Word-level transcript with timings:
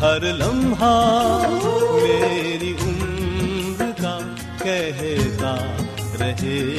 ہر 0.00 0.24
لمحہ 0.32 0.96
میری 2.02 2.72
عمر 2.82 3.90
کا 4.00 4.18
کہتا 4.58 5.54
رہے 6.20 6.77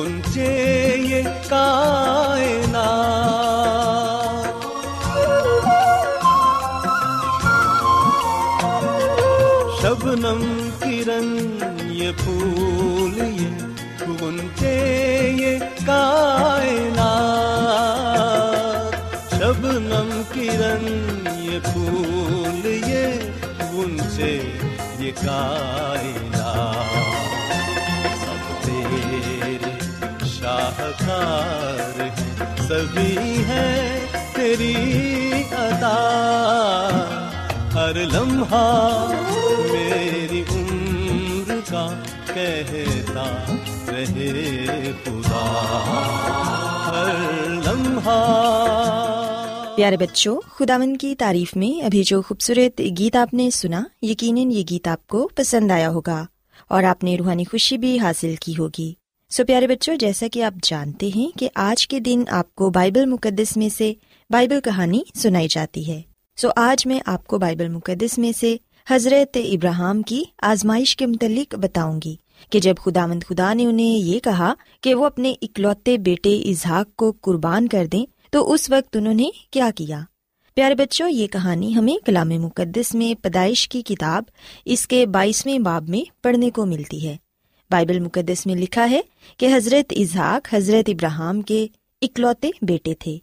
گنچے 0.00 0.96
یہ 1.08 1.22
کائنات۔ 1.48 2.20
شبنم 9.82 10.59
شاہکار 31.20 32.00
ہیں 32.00 32.68
سبھی 32.68 33.44
ہے 33.44 34.06
تیری 34.34 34.74
عطا 35.52 35.96
ہر 37.74 37.94
لمحہ 37.94 39.12
میری 39.72 40.42
عمر 40.50 41.60
کا 41.70 42.02
کہتا 42.34 43.54
رہے 43.88 44.92
خدا۔ 45.04 45.44
ہر 46.86 47.50
لمحہ 47.50 48.20
پیارے 49.76 49.96
بچوں 49.96 50.40
خداون 50.46 50.96
کی 50.96 51.14
تعریف 51.14 51.56
میں 51.56 51.84
ابھی 51.84 52.02
جو 52.02 52.22
خوبصورت 52.22 52.80
گیت 52.98 53.16
آپ 53.16 53.34
نے 53.34 53.50
سنا، 53.50 53.82
یقیناً 54.02 54.50
یہ 54.50 54.64
گیت 54.70 54.88
آپ 54.88 55.06
کو 55.06 55.28
پسند 55.34 55.70
آیا 55.70 55.90
ہوگا 55.90 56.24
اور 56.68 56.84
آپ 56.84 57.04
نے 57.04 57.16
روحانی 57.16 57.44
خوشی 57.44 57.78
بھی 57.78 57.98
حاصل 57.98 58.34
کی 58.40 58.54
ہوگی۔ 58.58 58.99
سو 59.30 59.44
پیارے 59.44 59.66
بچوں، 59.66 59.96
جیسا 59.96 60.26
کہ 60.32 60.42
آپ 60.42 60.54
جانتے 60.62 61.10
ہیں 61.16 61.38
کہ 61.38 61.48
آج 61.54 61.88
کے 61.88 62.00
دن 62.00 62.24
آپ 62.28 62.54
کو 62.54 62.70
بائبل 62.70 63.06
مقدس 63.06 63.56
میں 63.56 63.68
سے 63.68 63.92
بائبل 64.30 64.60
کہانی 64.60 65.00
سنائی 65.14 65.48
جاتی 65.50 65.88
ہے۔ 65.88 66.02
سو 66.36 66.48
آج 66.56 66.86
میں 66.86 67.00
آپ 67.06 67.26
کو 67.26 67.38
بائبل 67.38 67.68
مقدس 67.68 68.18
میں 68.18 68.32
سے 68.40 68.56
حضرت 68.90 69.38
ابراہم 69.44 70.02
کی 70.02 70.24
آزمائش 70.42 70.96
کے 70.96 71.06
متعلق 71.06 71.54
بتاؤں 71.54 72.00
گی 72.04 72.16
کہ 72.50 72.60
جب 72.60 72.74
خدا 72.84 73.06
مند 73.06 73.22
خدا 73.22 73.54
نے 73.54 73.66
انہیں 73.66 73.98
یہ 73.98 74.18
کہا 74.18 74.54
کہ 74.80 74.94
وہ 74.94 75.06
اپنے 75.06 75.34
اکلوتے 75.42 75.98
بیٹے 75.98 76.36
اظہاق 76.36 76.96
کو 76.96 77.12
قربان 77.20 77.68
کر 77.68 77.86
دیں، 77.86 78.04
تو 78.30 78.52
اس 78.52 78.70
وقت 78.70 78.96
انہوں 78.96 79.14
نے 79.14 79.30
کیا 79.50 79.70
کیا؟ 79.74 80.00
پیارے 80.54 80.74
بچوں، 80.74 81.08
یہ 81.08 81.26
کہانی 81.26 81.74
ہمیں 81.74 82.06
کلام 82.06 82.28
مقدس 82.28 82.94
میں 82.94 83.22
پیدائش 83.22 83.68
کی 83.68 83.82
کتاب 83.82 84.24
اس 84.64 84.86
کے 84.86 85.06
بائیسویں 85.06 85.58
باب 85.58 85.88
میں 85.88 86.10
پڑھنے 86.22 86.50
کو 86.50 86.66
ملتی 86.66 87.08
ہے۔ 87.08 87.16
بائبل 87.70 88.00
مقدس 88.00 88.46
میں 88.46 88.54
لکھا 88.54 88.90
ہے 88.90 89.00
کہ 89.36 89.56
حضرت 89.56 89.92
اظہاق 89.96 90.54
حضرت 90.54 90.88
ابراہم 90.88 91.40
کے 91.40 91.66
اکلوتے 92.02 92.50
بیٹے 92.62 92.94
تھے 92.94 93.18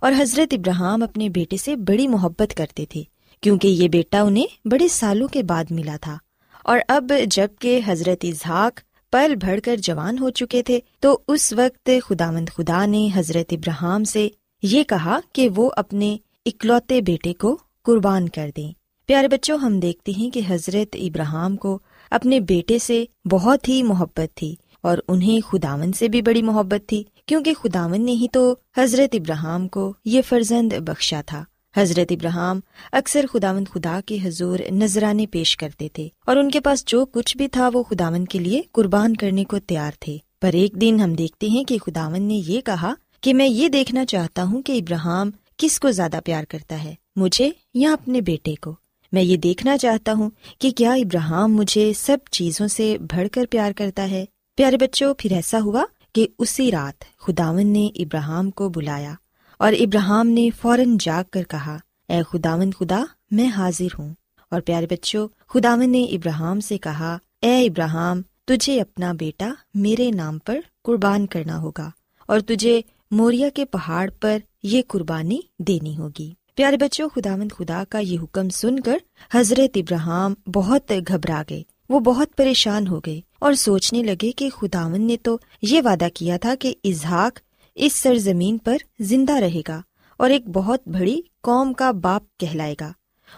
اور 0.00 0.12
حضرت 0.18 0.54
ابراہم 0.54 1.02
اپنے 1.02 1.28
بیٹے 1.28 1.56
سے 1.56 1.76
بڑی 1.76 2.08
محبت 2.08 2.54
کرتے 2.56 2.86
تھے 2.86 3.02
کیونکہ 3.40 3.68
یہ 3.68 3.88
بیٹا 3.88 4.20
انہیں 4.20 4.68
بڑے 4.68 4.88
سالوں 4.88 5.28
کے 5.28 5.42
بعد 5.42 5.64
ملا 5.70 5.96
تھا۔ 6.00 6.18
اور 6.64 6.78
اب 6.88 7.12
جبکہ 7.30 7.80
حضرت 7.86 8.24
اظہاق 8.24 8.80
پل 9.10 9.34
بڑھ 9.34 9.60
کر 9.64 9.76
جوان 9.76 10.18
ہو 10.18 10.30
چکے 10.30 10.62
تھے، 10.62 10.80
تو 11.00 11.18
اس 11.28 11.52
وقت 11.52 11.90
خدا 12.04 12.30
مند 12.30 12.48
خدا 12.48 12.86
نے 12.86 13.08
حضرت 13.14 13.52
ابراہم 13.52 14.04
سے 14.04 14.28
یہ 14.62 14.82
کہا 14.82 15.20
کہ 15.32 15.48
وہ 15.56 15.70
اپنے 15.76 16.16
اکلوتے 16.46 17.00
بیٹے 17.00 17.34
کو 17.34 17.58
قربان 17.82 18.28
کر 18.28 18.50
دیں۔ 18.56 18.72
پیارے 19.06 19.28
بچوں، 19.28 19.58
ہم 19.58 19.80
دیکھتے 19.80 20.12
ہیں 20.12 20.30
کہ 20.30 20.40
حضرت 20.48 20.96
ابراہم 21.00 21.56
کو 21.56 21.78
اپنے 22.12 22.40
بیٹے 22.40 22.78
سے 22.78 23.04
بہت 23.30 23.68
ہی 23.68 23.82
محبت 23.82 24.36
تھی 24.36 24.54
اور 24.80 24.98
انہیں 25.08 25.40
خداون 25.46 25.92
سے 25.92 26.08
بھی 26.08 26.22
بڑی 26.22 26.42
محبت 26.42 26.88
تھی، 26.88 27.04
کیونکہ 27.26 27.54
خداون 27.54 28.04
نے 28.04 28.12
ہی 28.12 28.26
تو 28.32 28.54
حضرت 28.76 29.14
ابراہم 29.14 29.68
کو 29.68 29.94
یہ 30.04 30.22
فرزند 30.28 30.72
بخشا 30.72 31.20
تھا۔ 31.26 31.44
حضرت 31.76 32.12
ابراہم 32.12 32.60
اکثر 32.92 33.26
خداوند 33.32 33.68
خدا 33.74 34.00
کے 34.06 34.18
حضور 34.24 34.58
نذرانے 34.70 35.26
پیش 35.26 35.56
کرتے 35.56 35.88
تھے 35.92 36.08
اور 36.26 36.36
ان 36.36 36.50
کے 36.50 36.60
پاس 36.60 36.84
جو 36.86 37.04
کچھ 37.04 37.36
بھی 37.36 37.48
تھا 37.48 37.70
وہ 37.72 37.82
خداوند 37.82 38.28
کے 38.28 38.38
لیے 38.38 38.62
قربان 38.72 39.16
کرنے 39.16 39.44
کو 39.44 39.58
تیار 39.58 39.92
تھے۔ 40.00 40.18
پر 40.40 40.52
ایک 40.52 40.80
دن 40.80 41.00
ہم 41.00 41.12
دیکھتے 41.14 41.48
ہیں 41.48 41.64
کہ 41.64 41.78
خداون 41.78 42.22
نے 42.22 42.40
یہ 42.46 42.60
کہا 42.60 42.94
کہ 43.20 43.34
میں 43.34 43.48
یہ 43.48 43.68
دیکھنا 43.68 44.06
چاہتا 44.06 44.42
ہوں 44.42 44.62
کہ 44.62 44.72
ابراہم 44.72 45.30
کس 45.56 45.80
کو 45.80 45.90
زیادہ 45.90 46.20
پیار 46.24 46.44
کرتا 46.44 46.84
ہے، 46.84 46.94
مجھے 47.16 47.50
یا 47.74 47.92
اپنے 47.92 48.20
بیٹے 48.20 48.54
کو؟ 48.54 48.74
میں 49.12 49.22
یہ 49.22 49.36
دیکھنا 49.36 49.78
چاہتا 49.78 50.12
ہوں 50.12 50.30
کہ 50.58 50.70
کیا 50.70 50.92
ابراہم 50.92 51.54
مجھے 51.54 51.92
سب 51.96 52.16
چیزوں 52.30 52.68
سے 52.68 52.96
بڑھ 52.98 53.28
کر 53.32 53.44
پیار 53.50 53.72
کرتا 53.72 54.10
ہے۔ 54.10 54.24
پیارے 54.56 54.76
بچوں، 54.76 55.14
پھر 55.18 55.32
ایسا 55.32 55.58
ہوا 55.60 55.84
کہ 56.14 56.26
اسی 56.38 56.70
رات 56.70 57.18
خداون 57.18 57.66
نے 57.66 57.88
ابراہم 57.94 58.50
کو 58.50 58.68
بلایا 58.68 59.14
اور 59.58 59.72
ابراہم 59.72 60.28
نے 60.28 60.50
فوراً 60.50 60.96
جاگ 61.00 61.24
کر 61.30 61.42
کہا، 61.42 61.78
اے 62.08 62.22
خداون 62.28 62.70
خدا، 62.70 63.04
میں 63.30 63.46
حاضر 63.46 63.88
ہوں۔ 63.98 64.14
اور 64.50 64.60
پیارے 64.60 64.86
بچوں، 64.90 65.28
خداون 65.48 65.90
نے 65.90 66.04
ابراہم 66.04 66.60
سے 66.60 66.78
کہا، 66.78 67.18
اے 67.42 67.64
ابراہم، 67.64 68.20
تجھے 68.44 68.80
اپنا 68.80 69.12
بیٹا 69.12 69.54
میرے 69.74 70.10
نام 70.10 70.38
پر 70.38 70.60
قربان 70.84 71.26
کرنا 71.26 71.58
ہوگا 71.58 71.90
اور 72.26 72.40
تجھے 72.40 72.80
موریا 73.10 73.48
کے 73.54 73.64
پہاڑ 73.64 74.10
پر 74.20 74.38
یہ 74.62 74.82
قربانی 74.88 75.40
دینی 75.58 75.98
ہوگی۔ 75.98 76.34
پیارے 76.54 76.76
بچوں 76.76 77.08
خداون 77.08 77.48
خدا 77.48 77.84
کا 77.88 77.98
یہ 77.98 78.18
حکم 78.22 78.48
سن 78.48 78.80
کر 78.80 78.96
حضرت 79.32 79.70
ابراہم 79.74 80.34
بہت 80.50 80.92
گھبرا 81.08 81.42
گئے۔ 81.50 81.62
وہ 81.88 82.00
بہت 82.00 82.36
پریشان 82.36 82.86
ہو 82.86 83.00
گئے 83.06 83.20
اور 83.38 83.52
سوچنے 83.52 84.02
لگے 84.02 84.32
کہ 84.32 84.50
خداون 84.50 85.06
نے 85.06 85.16
تو 85.22 85.38
یہ 85.62 85.82
وعدہ 85.84 86.08
کیا 86.14 86.36
تھا 86.36 86.54
کہ 86.60 86.74
اظہاق 86.84 87.38
اس 87.74 87.92
سرزمین 87.92 88.58
پر 88.58 88.76
زندہ 89.00 89.32
رہے 89.32 89.60
گا 89.68 89.82
اور 90.16 90.30
ایک 90.30 90.48
بہت 90.48 90.88
بڑی 90.88 91.20
قوم 91.40 91.72
کا 91.72 91.90
باپ 91.90 92.22
کہلائے 92.38 92.74
گا۔ 92.80 92.92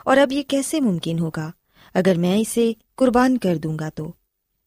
اور 0.05 0.17
اب 0.17 0.33
یہ 0.33 0.43
کیسے 0.43 0.81
ممکن 0.81 1.19
ہوگا؟ 1.19 1.51
اگر 1.95 2.19
میں 2.19 2.39
اسے 2.39 2.73
قربان 2.95 3.39
کر 3.39 3.57
دوں 3.57 3.79
گا 3.79 3.89
تو۔ 3.89 4.13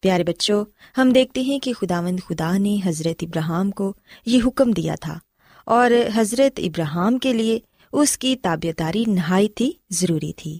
پیارے 0.01 0.23
بچوں 0.23 0.65
ہم 0.97 1.11
دیکھتے 1.11 1.41
ہیں 1.41 1.59
کہ 1.59 1.73
خداوند 1.73 2.19
خدا 2.29 2.57
نے 2.57 2.77
حضرت 2.85 3.15
ابراہم 3.21 3.71
کو 3.71 3.93
یہ 4.25 4.39
حکم 4.45 4.71
دیا 4.71 4.95
تھا 5.01 5.19
اور 5.65 5.91
حضرت 6.15 6.59
ابراہم 6.63 7.17
کے 7.17 7.33
لیے 7.33 7.59
اس 7.94 8.18
کی 8.18 8.36
تابیداری 8.36 9.04
نہایت 9.07 9.62
ہی 9.62 9.72
ضروری 9.89 10.34
تھی۔ 10.34 10.60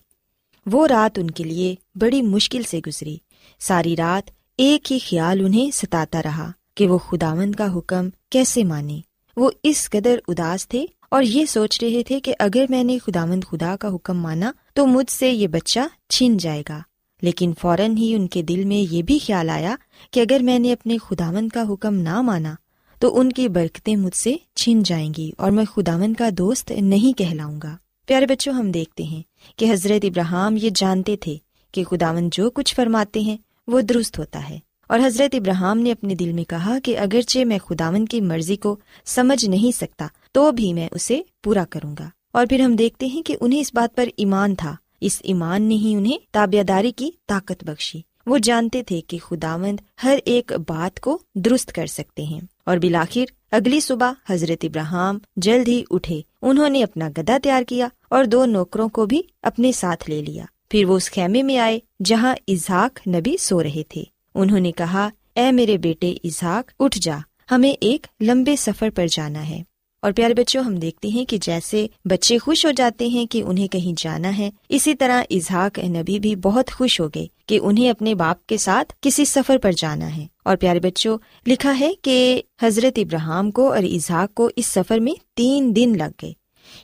وہ 0.66 0.88
رات 0.88 1.20
ان 1.20 1.32
کے 1.32 1.44
لیے 1.44 1.76
بڑی 1.96 2.22
مشکل 2.22 2.64
سے 2.64 2.80
گزری۔ 2.88 3.18
ساری 3.60 3.96
رات 3.96 4.30
ایک 4.58 4.92
ہی 4.92 5.00
خیال 5.00 5.46
انہیں 5.46 5.72
ستاتا 5.72 6.24
رہا 6.24 6.52
کہ 6.76 6.88
وہ 6.88 6.98
خداوند 6.98 7.56
کا 7.56 7.78
حکم 7.78 8.10
کیسے 8.30 8.64
مانے۔ 8.64 9.00
وہ 9.38 9.52
اس 9.64 9.90
قدر 9.90 10.20
اداس 10.28 10.68
تھے 10.68 10.86
اور 11.12 11.24
یہ 11.24 11.46
سوچ 11.46 11.84
رہے 11.84 12.04
تھے 12.04 12.20
کہ 12.20 12.36
اگر 12.40 12.66
میں 12.70 12.84
نے 12.84 12.98
خداوند 13.00 13.44
خدا 13.44 13.76
کا 13.80 13.88
حکم 13.96 14.22
مانا 14.22 14.52
تو 14.74 14.88
مجھ 14.88 15.12
سے 15.12 15.32
یہ 15.32 15.48
بچہ 15.48 15.80
چھین 16.10 16.38
جائے 16.38 16.64
گا۔ 16.70 16.80
لیکن 17.22 17.54
فوراً 17.62 17.98
ہی 17.98 18.16
ان 18.16 18.28
کے 18.28 18.42
دل 18.42 18.64
میں 18.64 18.94
یہ 18.94 19.02
بھی 19.02 19.20
خیال 19.26 19.50
آیا 19.50 19.76
کہ 20.12 20.20
اگر 20.20 20.40
میں 20.44 20.60
نے 20.60 20.74
اپنے 20.74 20.98
خداوند 20.98 21.50
کا 21.50 21.64
حکم 21.74 21.96
نہ 21.96 22.22
مانا 22.22 22.56
تو 23.00 23.20
ان 23.20 23.32
کی 23.32 23.50
برکتیں 23.50 23.96
مجھ 23.96 24.16
سے 24.16 24.36
چھین 24.56 24.84
جائیں 24.84 25.14
گی 25.18 25.32
اور 25.38 25.52
میں 25.52 25.66
خداوند 25.66 26.14
کا 26.14 26.30
دوست 26.38 26.72
نہیں 26.72 27.18
کہلاؤں 27.18 27.60
گا۔ 27.64 27.78
پیارے 28.08 28.26
بچوں، 28.26 28.54
ہم 28.54 28.72
دیکھتے 28.72 29.04
ہیں 29.04 29.22
کہ 29.56 29.72
حضرت 29.72 30.06
ابراہم 30.06 30.58
یہ 30.62 30.70
جانتے 30.76 31.16
تھے 31.18 31.38
کہ 31.72 31.84
خداون 31.84 32.30
جو 32.32 32.50
کچھ 32.50 32.76
فرماتے 32.76 33.20
ہیں 33.20 33.38
وہ 33.68 33.82
درست 33.82 34.20
ہوتا 34.20 34.50
ہے۔ 34.50 34.60
اور 34.88 35.00
حضرت 35.06 35.36
ابراہم 35.36 35.78
نے 35.78 35.92
اپنے 35.92 36.16
دل 36.16 36.32
میں 36.32 36.44
کہا 36.44 36.78
کہ 36.84 36.98
اگرچہ 36.98 37.40
میں 37.40 37.60
خداون 37.60 38.06
کی 38.06 38.22
مرضی 38.22 38.56
کو 38.56 38.76
سمجھ 39.06 39.46
نہیں 39.46 39.78
سکتا، 39.78 40.08
تو 40.32 40.52
بھی 40.52 40.74
میں 40.74 40.90
اسے 40.92 41.22
پورا 41.44 41.66
کروں 41.70 41.96
گا۔ 42.00 42.10
اور 42.32 42.46
پھر 42.46 42.60
ہم 42.60 42.76
دیکھتے 42.76 43.06
ہیں 43.06 43.22
کہ 43.22 43.38
انہیں 43.42 43.60
اس 43.60 43.74
بات 43.74 43.96
پر 43.96 44.10
ایمان 44.18 44.56
تھا۔ 44.56 44.76
اس 45.02 45.20
ایمان 45.24 45.64
نے 45.64 45.76
ہی 45.76 45.96
انہیں 45.96 46.18
تابع 46.32 46.62
داری 46.68 46.92
کی 46.92 47.12
طاقت 47.28 47.64
بخشی۔ 47.64 48.02
وہ 48.28 48.38
جانتے 48.44 48.84
تھے 48.84 49.02
کہ 49.02 49.18
خداوند 49.18 49.80
ہر 50.04 50.18
ایک 50.26 50.54
بات 50.68 51.00
کو 51.00 51.20
درست 51.36 51.72
کر 51.72 51.86
سکتے 51.86 52.24
ہیں۔ 52.24 52.42
اور 52.66 52.78
بلاخر 52.78 53.26
اگلی 53.52 53.80
صبح 53.80 54.12
حضرت 54.30 54.66
ابراہم 54.66 55.18
جلد 55.36 55.68
ہی 55.68 55.84
اٹھے۔ 55.90 56.22
انہوں 56.42 56.70
نے 56.70 56.84
اپنا 56.84 57.10
گدا 57.18 57.38
تیار 57.44 57.64
کیا 57.64 57.88
اور 58.10 58.24
دو 58.24 58.46
نوکروں 58.46 58.90
کو 58.90 59.06
بھی 59.06 59.22
اپنے 59.42 59.72
ساتھ 59.72 60.10
لے 60.10 60.22
لیا۔ 60.22 60.46
پھر 60.70 60.86
وہ 60.86 60.96
اس 60.96 61.12
خیمے 61.12 61.44
میں 61.44 61.58
آئے 61.58 61.80
جہاں 62.06 62.36
اظہاق 62.48 63.08
نبی 63.08 63.38
سو 63.38 63.64
رہے 63.64 63.84
تھے۔ 63.90 64.04
انہوں 64.36 64.60
نے 64.60 64.72
کہا، 64.72 65.10
اے 65.36 65.52
میرے 65.52 65.78
بیٹے 65.78 66.16
اظہاق 66.24 66.72
اٹھ 66.80 67.00
جا، 67.02 67.18
ہمیں 67.52 67.74
ایک 67.82 68.08
لمبے 68.22 68.56
سفر 68.56 68.90
پر 68.96 69.06
جانا 69.12 69.50
ہے۔ 69.50 69.64
اور 70.08 70.14
پیارے 70.14 70.34
بچوں، 70.34 70.64
ہم 70.64 70.76
دیکھتے 70.76 71.08
ہیں 71.08 71.26
کہ 71.26 71.38
جیسے 71.42 71.88
بچے 72.06 72.38
خوش 72.38 72.66
ہو 72.66 72.72
جاتے 72.72 73.08
ہیں 73.08 73.26
کہ 73.26 73.44
انہیں 73.44 73.68
کہیں 73.68 73.94
جانا 73.98 74.38
ہے، 74.38 74.50
اسی 74.70 74.96
طرح 74.96 75.24
اظہاق 75.30 75.80
نبی 75.80 76.20
بھی 76.20 76.36
بہت 76.36 76.72
خوش 76.72 77.00
ہو 77.02 77.08
گئے 77.08 77.28
کہ 77.46 77.60
انہیں 77.64 77.90
اپنے 77.90 78.16
باپ 78.16 78.46
کے 78.46 78.58
ساتھ 78.58 78.94
کسی 79.02 79.26
سفر 79.26 79.58
پر 79.58 79.72
جانا 79.72 80.18
ہے۔ 80.18 80.28
اور 80.46 80.58
پیارے 80.58 80.80
بچوں، 80.80 81.18
لکھا 81.48 81.80
ہے 81.80 81.92
کہ 82.02 82.42
حضرت 82.62 83.00
ابراہم 83.00 83.52
کو 83.52 83.74
اور 83.74 83.84
اظہاق 83.84 84.34
کو 84.34 84.50
اس 84.56 84.66
سفر 84.66 85.00
میں 85.00 85.14
تین 85.36 85.76
دن 85.76 85.94
لگ 85.98 86.12
گئے۔ 86.22 86.34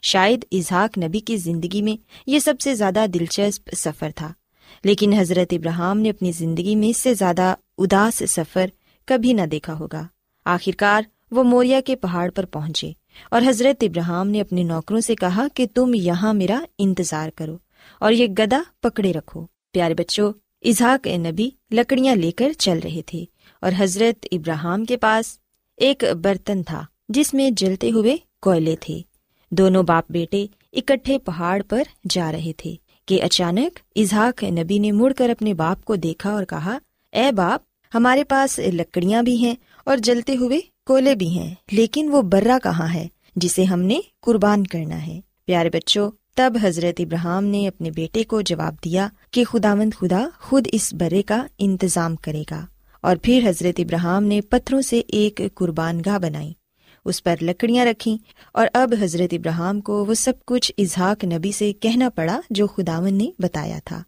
شاید 0.02 0.46
اظہاق 0.52 0.98
نبی 0.98 1.20
کی 1.20 1.38
زندگی 1.38 1.82
میں 1.82 2.04
یہ 2.28 2.40
سب 2.40 2.60
سے 2.60 2.76
زیادہ 2.76 3.06
دلچسپ 3.14 3.70
سفر 3.78 4.10
تھا، 4.16 4.34
لیکن 4.84 5.14
حضرت 5.14 5.54
ابراہم 5.54 6.00
نے 6.00 6.10
اپنی 6.10 6.32
زندگی 6.32 6.76
میں 6.76 6.90
اس 6.90 6.98
سے 6.98 7.14
زیادہ 7.14 7.56
اداس 7.78 8.24
سفر 8.28 8.66
کبھی 9.06 9.34
نہ 9.34 9.46
دیکھا 9.52 9.80
ہوگا۔ 9.80 10.08
آخرکار 10.46 11.02
وہ 11.32 11.44
موریا 11.44 11.82
کے 11.86 11.96
پہاڑ 11.96 12.30
پر 12.30 12.46
پہنچے۔ 12.46 12.92
اور 13.32 13.42
حضرت 13.48 13.84
ابراہم 13.84 14.30
نے 14.30 14.42
اپنے 14.42 14.64
نوکروں 14.64 15.00
سے 15.00 15.16
کہا 15.16 15.48
کہ 15.54 15.66
تم 15.74 15.94
یہاں 15.94 16.34
میرا 16.34 16.60
انتظار 16.78 17.30
کرو 17.30 17.58
اور 18.00 18.12
یہ 18.12 18.28
گدا 18.28 18.62
پکڑے 18.82 19.14
رکھو۔ 19.14 19.46
پیارے 19.72 19.94
بچوں 19.94 20.34
اظہاق 20.62 21.08
نبی 21.08 21.50
لکڑیاں 21.72 22.16
لے 22.16 22.32
کر 22.32 22.52
چل 22.54 22.80
رہے 22.84 23.02
تھے 23.06 23.26
اور 23.62 23.72
حضرت 23.78 24.28
ابراہم 24.32 24.86
کے 24.86 24.98
پاس 24.98 25.38
ایک 25.78 26.04
برتن 26.22 26.64
تھا 26.64 26.86
جس 27.10 27.34
میں 27.34 27.52
جلتے 27.52 27.92
ہوئے 27.92 28.16
کوئلے 28.42 28.76
تھے۔ 28.80 29.02
دونوں 29.50 29.84
باپ 29.84 30.12
بیٹے 30.12 30.46
اکٹھے 30.74 31.20
پہاڑ 31.20 31.62
پر 31.70 31.84
جا 32.10 32.32
رہے 32.32 32.52
تھے 32.58 32.76
کہ 33.06 33.24
اچانک 33.24 33.80
اظہاق 33.96 34.44
نبی 34.44 34.80
نے 34.80 34.92
مڑ 34.92 35.14
کر 35.18 35.30
اپنے 35.30 35.54
باپ 35.54 35.84
کو 35.86 35.96
دیکھا 35.96 36.32
اور 36.32 36.44
کہا، 36.44 36.78
اے 37.12 37.32
باپ، 37.32 37.62
ہمارے 37.94 38.24
پاس 38.24 38.60
لکڑیاں 38.60 39.24
بھی 39.24 39.36
ہیں 39.38 39.56
اور 39.84 39.98
جلتے 39.98 40.36
ہوئے 40.36 40.60
کولے 40.86 41.16
بھی 41.16 41.30
ہیں، 41.30 41.56
لیکن 41.72 42.10
وہ 42.12 42.22
برا 42.22 42.58
کہاں 42.64 42.94
ہے، 42.94 43.08
جسے 43.36 43.64
ہم 43.64 43.80
نے 43.80 44.00
قربان 44.22 44.68
کرنا 44.68 45.08
ہے۔ 45.08 45.20
پیارے 45.46 45.70
بچوں، 45.70 46.12
تب 46.36 46.54
حضرت 46.62 47.02
ابراہم 47.02 47.44
نے 47.44 47.68
اپنے 47.68 47.92
بیٹے 47.92 48.24
کو 48.24 48.42
جواب 48.42 48.76
دیا 48.84 49.08
کہ 49.32 49.44
خدا 49.44 49.76
مند 49.76 49.94
خدا 49.94 50.28
خود 50.40 50.68
اس 50.72 50.94
برے 50.94 51.22
کا 51.22 51.46
انتظام 51.58 52.16
کرے 52.16 52.44
گا۔ 52.52 52.66
اور 53.02 53.16
پھر 53.22 53.50
حضرت 53.50 53.80
ابراہم 53.80 54.24
نے 54.24 54.42
پتھروں 54.42 54.82
سے 54.82 55.02
ایک 55.08 55.42
قربان 55.56 56.02
گاہ 56.06 56.18
بنائی، 56.18 56.54
اس 57.06 57.24
پر 57.24 57.36
لکڑیاں 57.42 57.86
رکھی 57.86 58.18
اور 58.54 58.68
اب 58.74 58.94
حضرت 59.02 59.34
ابراہم 59.34 59.82
کو 59.82 60.06
وہ 60.06 60.14
سب 60.14 60.34
کچھ 60.46 60.72
اظہاق 60.78 61.24
نبی 61.24 61.52
سے 61.52 61.74
کہنا 61.74 62.10
پڑا 62.10 62.42
جو 62.50 62.68
خداون 62.68 63.14
نے 63.14 63.28
بتایا 63.40 63.80
تھا۔ 63.86 64.04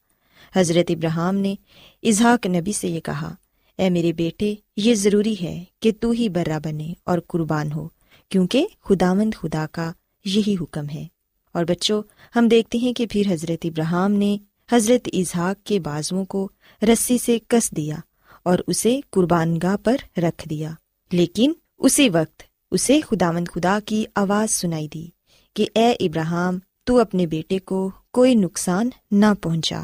حضرت 0.55 0.91
ابراہم 0.91 1.36
نے 1.36 1.55
اظہاق 2.03 2.46
نبی 2.46 2.72
سے 2.72 2.88
یہ 2.88 3.00
کہا 3.00 3.36
اے 3.77 3.89
میرے 3.89 4.13
بیٹے، 4.13 4.55
یہ 4.77 4.96
ضروری 4.96 5.36
ہے 5.41 5.63
کہ 5.79 5.91
تو 6.00 6.12
ہی 6.12 6.29
برا 6.29 6.58
بنے 6.63 6.94
اور 7.03 7.20
قربان 7.27 7.72
ہو، 7.72 7.88
کیونکہ 8.29 8.67
خداوند 8.84 9.34
خدا 9.34 9.65
کا 9.72 9.91
یہی 10.25 10.55
حکم 10.62 10.89
ہے۔ 10.89 11.08
اور 11.51 11.65
بچوں، 11.65 12.03
ہم 12.36 12.48
دیکھتے 12.48 12.77
ہیں 12.77 12.94
کہ 12.94 13.05
پھر 13.12 13.22
حضرت 13.29 13.65
ابراہم 13.65 14.12
نے 14.12 14.38
حضرت 14.72 15.10
اظہاق 15.13 15.65
کے 15.65 15.79
بازو 15.79 16.25
کو 16.25 16.50
رسی 16.82 17.17
سے 17.17 17.38
کس 17.48 17.72
دیا 17.72 17.96
اور 18.44 18.60
اسے 18.67 19.00
قربان 19.10 19.58
گاہ 19.63 19.75
پر 19.84 19.96
رکھ 20.17 20.48
دیا۔ 20.50 20.72
لیکن 21.12 21.53
اسی 21.77 22.10
وقت 22.10 22.44
اسے 22.72 23.01
خداوند 23.01 23.48
خدا 23.48 23.79
کی 23.86 24.05
آواز 24.15 24.51
سنائی 24.51 24.88
دی 24.88 25.08
کہ 25.53 25.65
اے 25.75 25.91
ابراہم 26.00 26.58
تو 26.84 27.00
اپنے 27.00 27.25
بیٹے 27.25 27.60
کو 27.60 27.91
کوئی 28.12 28.36
نقصان 28.36 28.89
نہ 29.12 29.25
پہنچا۔ 29.41 29.82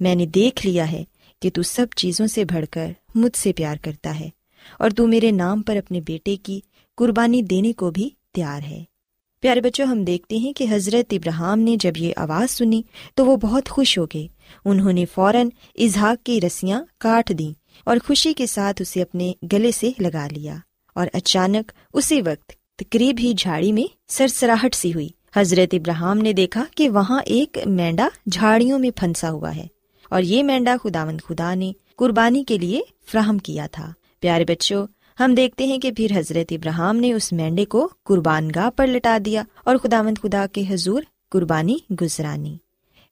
میں 0.00 0.14
نے 0.14 0.26
دیکھ 0.26 0.66
لیا 0.66 0.92
ہے 0.92 1.04
کہ 1.44 1.50
تو 1.54 1.62
سب 1.62 1.86
چیزوں 1.96 2.26
سے 2.26 2.44
بڑھ 2.44 2.64
کر 2.70 2.92
مجھ 3.14 3.38
سے 3.38 3.52
پیار 3.52 3.76
کرتا 3.82 4.20
ہے 4.20 4.28
اور 4.78 4.90
تو 4.90 5.06
میرے 5.06 5.30
نام 5.30 5.62
پر 5.62 5.76
اپنے 5.76 6.00
بیٹے 6.00 6.36
کی 6.36 6.60
قربانی 6.96 7.42
دینے 7.42 7.72
کو 7.72 7.90
بھی 7.90 8.10
تیار 8.34 8.62
ہے۔ 8.62 8.84
پیارے 9.40 9.60
بچوں، 9.60 9.86
ہم 9.86 10.04
دیکھتے 10.04 10.36
ہیں 10.36 10.52
کہ 10.52 10.66
حضرت 10.70 11.14
ابراہم 11.14 11.58
نے 11.58 11.76
جب 11.80 11.92
یہ 11.96 12.12
آواز 12.16 12.50
سنی 12.50 12.82
تو 13.14 13.26
وہ 13.26 13.36
بہت 13.36 13.68
خوش 13.68 13.98
ہو 13.98 14.04
گئے۔ 14.04 14.26
انہوں 14.64 14.92
نے 14.92 15.04
فوراً 15.04 15.48
اظہاق 15.78 16.26
کی 16.26 16.40
رسیاں 16.40 16.84
کاٹ 16.98 17.32
دیں 17.38 17.52
اور 17.84 17.96
خوشی 18.06 18.32
کے 18.32 18.46
ساتھ 18.46 18.82
اسے 18.82 19.02
اپنے 19.02 19.32
گلے 19.52 19.70
سے 19.72 19.90
لگا 19.98 20.28
لیا 20.32 20.56
اور 20.94 21.06
اچانک 21.12 21.72
اسی 21.92 22.22
وقت 22.22 22.52
تقریب 22.76 23.16
ہی 23.18 23.34
جھاڑی 23.38 23.72
میں 23.72 23.94
سرسراہٹ 24.08 24.74
سی 24.74 24.94
ہوئی۔ 24.94 25.08
حضرت 25.36 25.74
ابراہم 25.74 26.18
نے 26.18 26.32
دیکھا 26.32 26.64
کہ 26.76 26.90
وہاں 26.90 27.20
ایک 27.26 27.58
مینڈا 27.66 28.08
جھاڑیوں 28.26 28.78
میں 28.78 28.90
پھنسا 28.90 29.30
ہوا 29.30 29.56
ہے۔ 29.56 29.66
اور 30.10 30.22
یہ 30.22 30.42
مینڈا 30.42 30.76
خداوند 30.82 31.20
خدا 31.28 31.54
نے 31.54 31.72
قربانی 31.96 32.44
کے 32.44 32.58
لیے 32.58 32.80
فراہم 33.06 33.38
کیا 33.38 33.66
تھا۔ 33.72 33.92
پیارے 34.20 34.44
بچوں، 34.44 34.86
ہم 35.20 35.34
دیکھتے 35.34 35.66
ہیں 35.66 35.78
کہ 35.78 35.90
پھر 35.92 36.06
حضرت 36.14 36.52
ابراہم 36.52 36.96
نے 36.96 37.12
اس 37.12 37.32
مینڈے 37.32 37.64
کو 37.64 37.88
قربان 38.04 38.50
گاہ 38.54 38.70
پر 38.70 38.86
لٹا 38.86 39.18
دیا 39.26 39.42
اور 39.64 39.76
خداوند 39.76 40.18
خدا 40.22 40.46
کے 40.52 40.64
حضور 40.70 41.02
قربانی 41.30 41.76
گزرانی۔ 42.00 42.56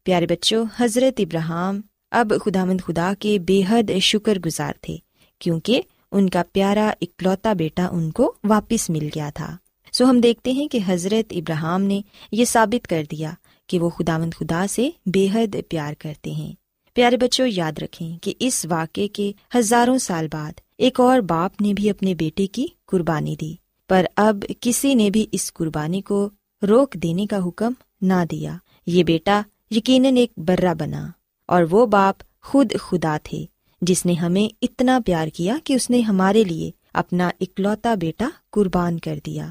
پیارے 0.05 0.27
بچوں، 0.27 0.65
حضرت 0.77 1.21
ابراہم 1.21 1.81
اب 2.11 2.33
خداوند 2.45 2.81
خدا 2.81 3.13
کے 3.19 3.39
بے 3.39 3.63
حد 3.69 3.91
شکر 4.01 4.39
گزار 4.39 4.73
تھے 4.81 4.97
کیونکہ 5.39 5.83
ان 6.13 6.29
کا 6.29 6.43
پیارا 6.53 6.93
اکلوتا 7.01 7.53
بیٹا 7.53 7.89
ان 7.93 8.11
کو 8.11 8.35
واپس 8.45 8.91
مل 8.91 9.09
گیا 9.15 9.31
تھا۔ 9.35 9.57
سو 9.93 10.05
ہم 10.05 10.21
دیکھتے 10.21 10.53
ہیں 10.53 10.69
کہ 10.69 10.79
حضرت 10.87 11.33
ابراہم 11.37 11.83
نے 11.83 12.01
یہ 12.33 12.45
ثابت 12.45 12.87
کر 12.87 13.05
دیا 13.11 13.31
کہ 13.67 13.79
وہ 13.79 13.91
خدا 13.91 14.19
مند 14.19 14.35
خدا 14.35 14.67
سے 14.71 14.91
بے 15.07 15.29
حد 15.35 15.57
پیار 15.69 15.95
کرتے 15.99 16.31
ہیں۔ 16.31 16.62
پیارے 16.97 17.17
بچوں، 17.17 17.47
یاد 17.47 17.79
رکھیں 17.79 18.19
کہ 18.19 18.33
اس 18.39 18.67
واقعے 18.71 19.09
کے 19.09 19.33
ہزاروں 19.57 19.99
سال 19.99 20.27
بعد 20.33 20.61
ایک 20.79 21.01
اور 21.01 21.21
باپ 21.21 21.61
نے 21.61 21.73
بھی 21.75 21.91
اپنے 21.91 22.15
بیٹے 22.15 22.47
کی 22.47 22.67
قربانی 22.87 23.37
دی، 23.37 23.55
پر 23.91 24.07
اب 24.17 24.45
کسی 24.61 24.95
نے 24.95 25.11
بھی 25.11 25.27
اس 25.33 25.53
قربانی 25.53 26.01
کو 26.01 26.29
روک 26.63 26.95
دینے 26.95 27.27
کا 27.27 27.39
حکم 27.47 27.73
نہ 28.03 28.25
دیا۔ 28.31 28.57
یہ 28.87 29.05
بیٹا 29.05 29.41
یقیناً 29.71 30.17
ایک 30.17 30.33
برا 30.37 30.73
بنا 30.73 31.07
اور 31.47 31.63
وہ 31.71 31.87
باپ 31.87 32.23
خود 32.43 32.73
خدا 32.81 33.17
تھے، 33.23 33.45
جس 33.83 34.07
نے 34.07 34.13
ہمیں 34.13 34.55
اتنا 34.63 34.99
پیار 35.07 35.29
کیا 35.29 35.57
کہ 35.65 35.73
اس 35.73 35.91
نے 35.91 36.01
ہمارے 36.01 36.45
لیے 36.45 36.71
اپنا 36.95 37.31
اکلوتا 37.41 37.95
بیٹا 37.95 38.29
قربان 38.51 38.99
کر 38.99 39.19
دیا۔ 39.27 39.49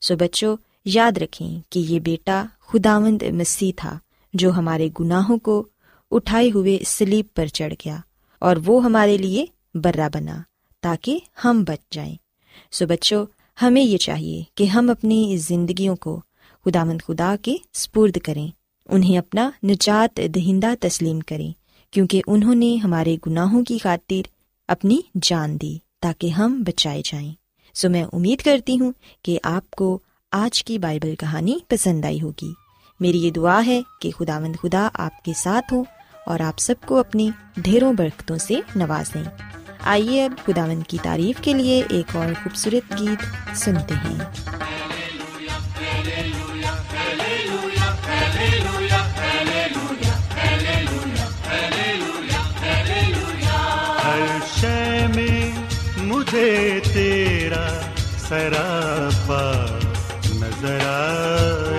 سو 0.00 0.16
بچوں، 0.16 0.56
یاد 0.84 1.18
رکھیں 1.18 1.60
کہ 1.70 1.78
یہ 1.78 2.00
بیٹا 2.00 2.44
خداوند 2.60 3.22
مسیح 3.32 3.72
تھا، 3.76 3.98
جو 4.34 4.50
ہمارے 4.50 4.88
گناہوں 5.00 5.38
کو 5.38 5.66
اٹھائے 6.10 6.50
ہوئے 6.54 6.78
سلیب 6.86 7.26
پر 7.34 7.46
چڑھ 7.46 7.74
گیا 7.84 7.96
اور 8.38 8.56
وہ 8.66 8.84
ہمارے 8.84 9.16
لیے 9.16 9.46
برا 9.74 10.08
بنا 10.14 10.42
تاکہ 10.80 11.18
ہم 11.44 11.64
بچ 11.64 11.92
جائیں۔ 11.92 12.16
سو 12.72 12.86
بچوں، 12.86 13.26
ہمیں 13.62 13.82
یہ 13.82 13.98
چاہیے 13.98 14.42
کہ 14.54 14.64
ہم 14.64 14.90
اپنی 14.90 15.36
زندگیوں 15.36 15.96
کو 15.96 16.20
خدا 16.64 16.84
مند 16.84 16.98
خدا 17.06 17.36
کے 17.42 17.56
سپرد 17.74 18.16
کریں، 18.18 18.48
انہیں 18.88 19.18
اپنا 19.18 19.50
نجات 19.64 20.20
دہندہ 20.34 20.74
تسلیم 20.80 21.20
کریں، 21.20 21.52
کیونکہ 21.90 22.22
انہوں 22.26 22.54
نے 22.54 22.76
ہمارے 22.76 23.16
گناہوں 23.26 23.64
کی 23.64 23.78
خاطر 23.78 24.28
اپنی 24.68 25.00
جان 25.22 25.56
دی 25.56 25.78
تاکہ 26.00 26.26
ہم 26.26 26.62
بچائے 26.66 27.02
جائیں۔ 27.04 27.32
سو 27.74 27.90
میں 27.90 28.04
امید 28.12 28.42
کرتی 28.42 28.80
ہوں 28.80 28.92
کہ 29.22 29.38
آپ 29.42 29.70
کو 29.70 29.98
آج 30.32 30.64
کی 30.64 30.78
بائبل 30.78 31.14
کہانی 31.16 31.58
پسند 31.68 32.04
آئی 32.04 32.22
ہوگی۔ 32.22 32.52
میری 33.00 33.18
یہ 33.18 33.30
دعا 33.30 33.66
ہے 33.66 33.82
کہ 34.00 34.10
خدا 34.10 34.38
مند 34.38 34.56
خدا 34.62 34.88
آپ 34.94 35.24
کے 35.24 35.32
ساتھ 35.36 35.72
ہوں 35.72 35.84
اور 36.28 36.40
آپ 36.40 36.58
سب 36.58 36.74
کو 36.86 36.98
اپنی 36.98 37.30
ڈھیروں 37.56 37.92
برکتوں 37.92 38.38
سے 38.38 38.54
نوازیں۔ 38.76 39.24
آئیے 39.80 40.24
اب 40.24 40.46
خدا 40.46 40.66
مند 40.66 40.82
کی 40.88 40.98
تعریف 41.02 41.36
کے 41.42 41.52
لیے 41.52 41.82
ایک 41.88 42.16
اور 42.16 42.26
خوبصورت 42.42 43.00
گیت 43.00 43.56
سنتے 43.56 43.94
ہیں۔ 43.94 44.18
شے 54.60 55.06
میں 55.14 55.52
مجھے 55.96 56.80
تیرا 56.94 57.80
سراپا 58.28 59.78
نظر 60.34 60.78
آئے۔ 60.80 61.77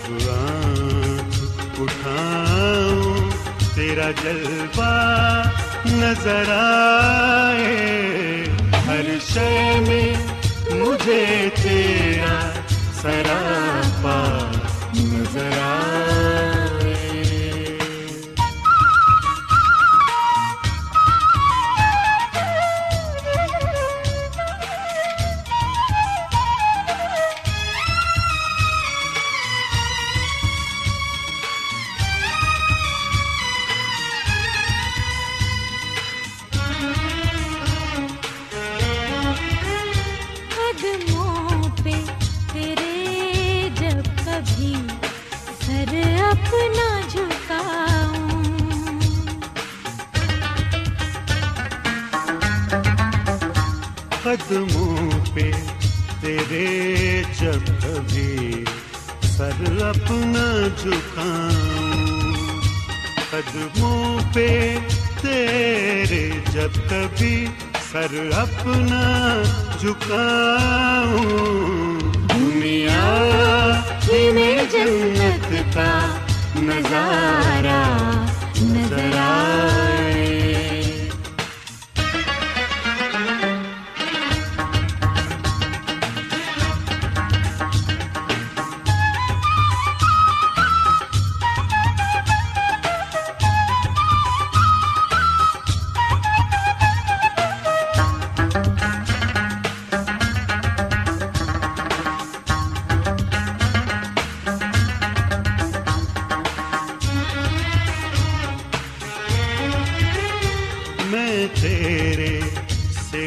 جب 0.08 0.30
آنکھ 0.30 1.82
اٹھاؤں، 1.82 3.30
تیرا 3.76 4.12
جلوہ 4.24 5.44
نظر 5.86 6.44
آئے۔ 6.50 8.44
ہر 8.88 9.20
شے 9.34 9.80
میں 9.88 10.14
مجھے 10.76 11.50
تیرا 11.64 12.52
سراپا 13.02 14.52
نظر 14.96 15.58
آئے۔ 15.62 16.55
کبھی 57.96 58.64
سر 59.22 59.82
اپنا 59.82 60.68
جھکاؤں۔ 60.82 62.34
قدموں 63.30 64.20
پہ 64.34 64.78
تیرے 65.22 66.30
جب 66.52 66.70
کبھی 66.90 67.46
سر 67.92 68.32
اپنا 68.36 69.42
جھکاؤں۔ 69.80 72.00
دنیا 72.14 73.04
میں 74.34 74.64
جنت 74.72 75.74
کا 75.74 76.16
نظارہ۔ 76.56 78.25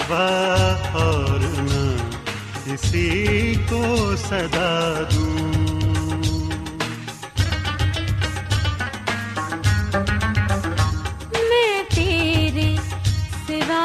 سوا 0.08 0.74
اور 0.92 1.38
نہ 1.40 1.96
کسی 2.64 3.54
کو 3.70 4.16
صدا 4.16 5.02
دوں۔ 5.10 5.52
میں 11.50 11.94
تیرے 11.94 12.76
سوا 13.48 13.84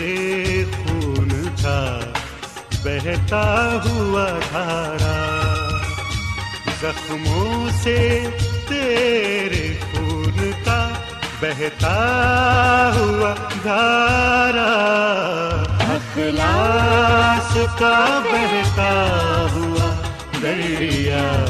سے 0.00 0.06
تیرے 0.06 0.64
خون 0.76 1.50
کا 1.62 2.00
بہتا 2.84 3.78
ہوا 3.84 4.26
دھارا۔ 4.52 5.16
زخموں 6.80 7.68
سے 7.82 8.26
تیرے 8.68 9.78
خون 9.92 10.50
کا 10.64 10.88
بہتا 11.40 11.94
ہوا 12.96 13.34
دھارا۔ 13.64 14.70
اخلاص 15.80 17.56
کا 17.78 18.20
بہتا 18.24 18.92
ہوا 19.52 19.94
دریا 20.42 21.44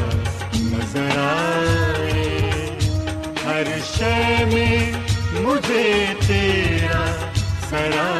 نظر 0.55 1.19
آئے۔ 1.19 2.41
ہر 3.45 3.65
شے 3.95 4.45
میں 4.45 4.93
مجھے 5.33 6.07
تیرا 6.27 7.29
سراپا 7.71 8.20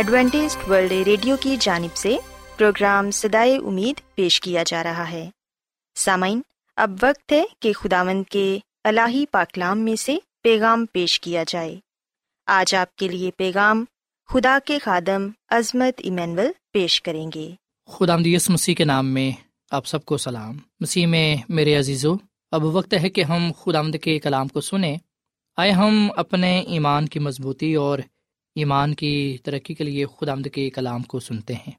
Adventist 0.00 0.56
World 0.68 0.92
Radio 0.92 1.36
کی 1.40 1.56
جانب 1.60 1.96
سے 1.96 2.16
پروگرام 2.56 3.10
سدائے 3.10 3.56
امید 3.56 4.14
پیش 4.14 4.40
کیا 4.40 4.62
جا 4.66 4.82
رہا 4.82 5.10
ہے۔ 5.10 5.30
سامعین، 5.94 6.40
اب 6.76 6.90
وقت 7.02 7.32
ہے 7.32 7.44
کہ 7.60 7.72
خداوند 7.72 8.24
کے 8.30 8.58
الہی 8.84 9.24
پاکلام 9.26 9.78
میں 9.78 9.96
سے 9.96 10.16
پیغام 10.42 10.86
پیش 10.92 11.20
کیا 11.20 11.44
جائے۔ 11.48 11.80
آج 12.46 12.74
آپ 12.74 12.96
کے 12.96 13.08
لیے 13.08 13.30
پیغام 13.36 13.84
خدا 14.28 14.58
کے 14.64 14.78
خادم 14.78 15.28
عظمت 15.48 15.94
ایمینول 15.98 16.50
پیش 16.72 17.02
کریں 17.02 17.30
گے۔ 17.34 17.50
خدا 17.86 18.16
یس 18.24 18.50
مسیح 18.50 18.74
کے 18.74 18.84
نام 18.84 19.06
میں 19.06 19.30
آپ 19.70 19.86
سب 19.86 20.04
کو 20.04 20.16
سلام۔ 20.16 20.58
مسیح 20.80 21.06
میں 21.06 21.36
میرے 21.48 21.76
عزیزو، 21.76 22.14
اب 22.50 22.64
وقت 22.64 22.94
ہے 22.94 23.10
کہ 23.10 23.24
ہم 23.24 23.52
خدا 23.58 23.82
کے 24.02 24.18
کلام 24.18 24.48
کو 24.48 24.60
سنیں۔ 24.60 24.96
آئے 25.56 25.70
ہم 25.70 26.10
اپنے 26.16 26.60
ایمان 26.60 27.08
کی 27.08 27.18
مضبوطی 27.18 27.74
اور 27.74 27.98
ایمان 28.54 28.94
کی 28.94 29.38
ترقی 29.42 29.74
کے 29.74 29.84
لیے 29.84 30.06
خدا 30.06 30.34
کے 30.52 30.70
کلام 30.70 31.02
کو 31.02 31.20
سنتے 31.20 31.54
ہیں۔ 31.54 31.72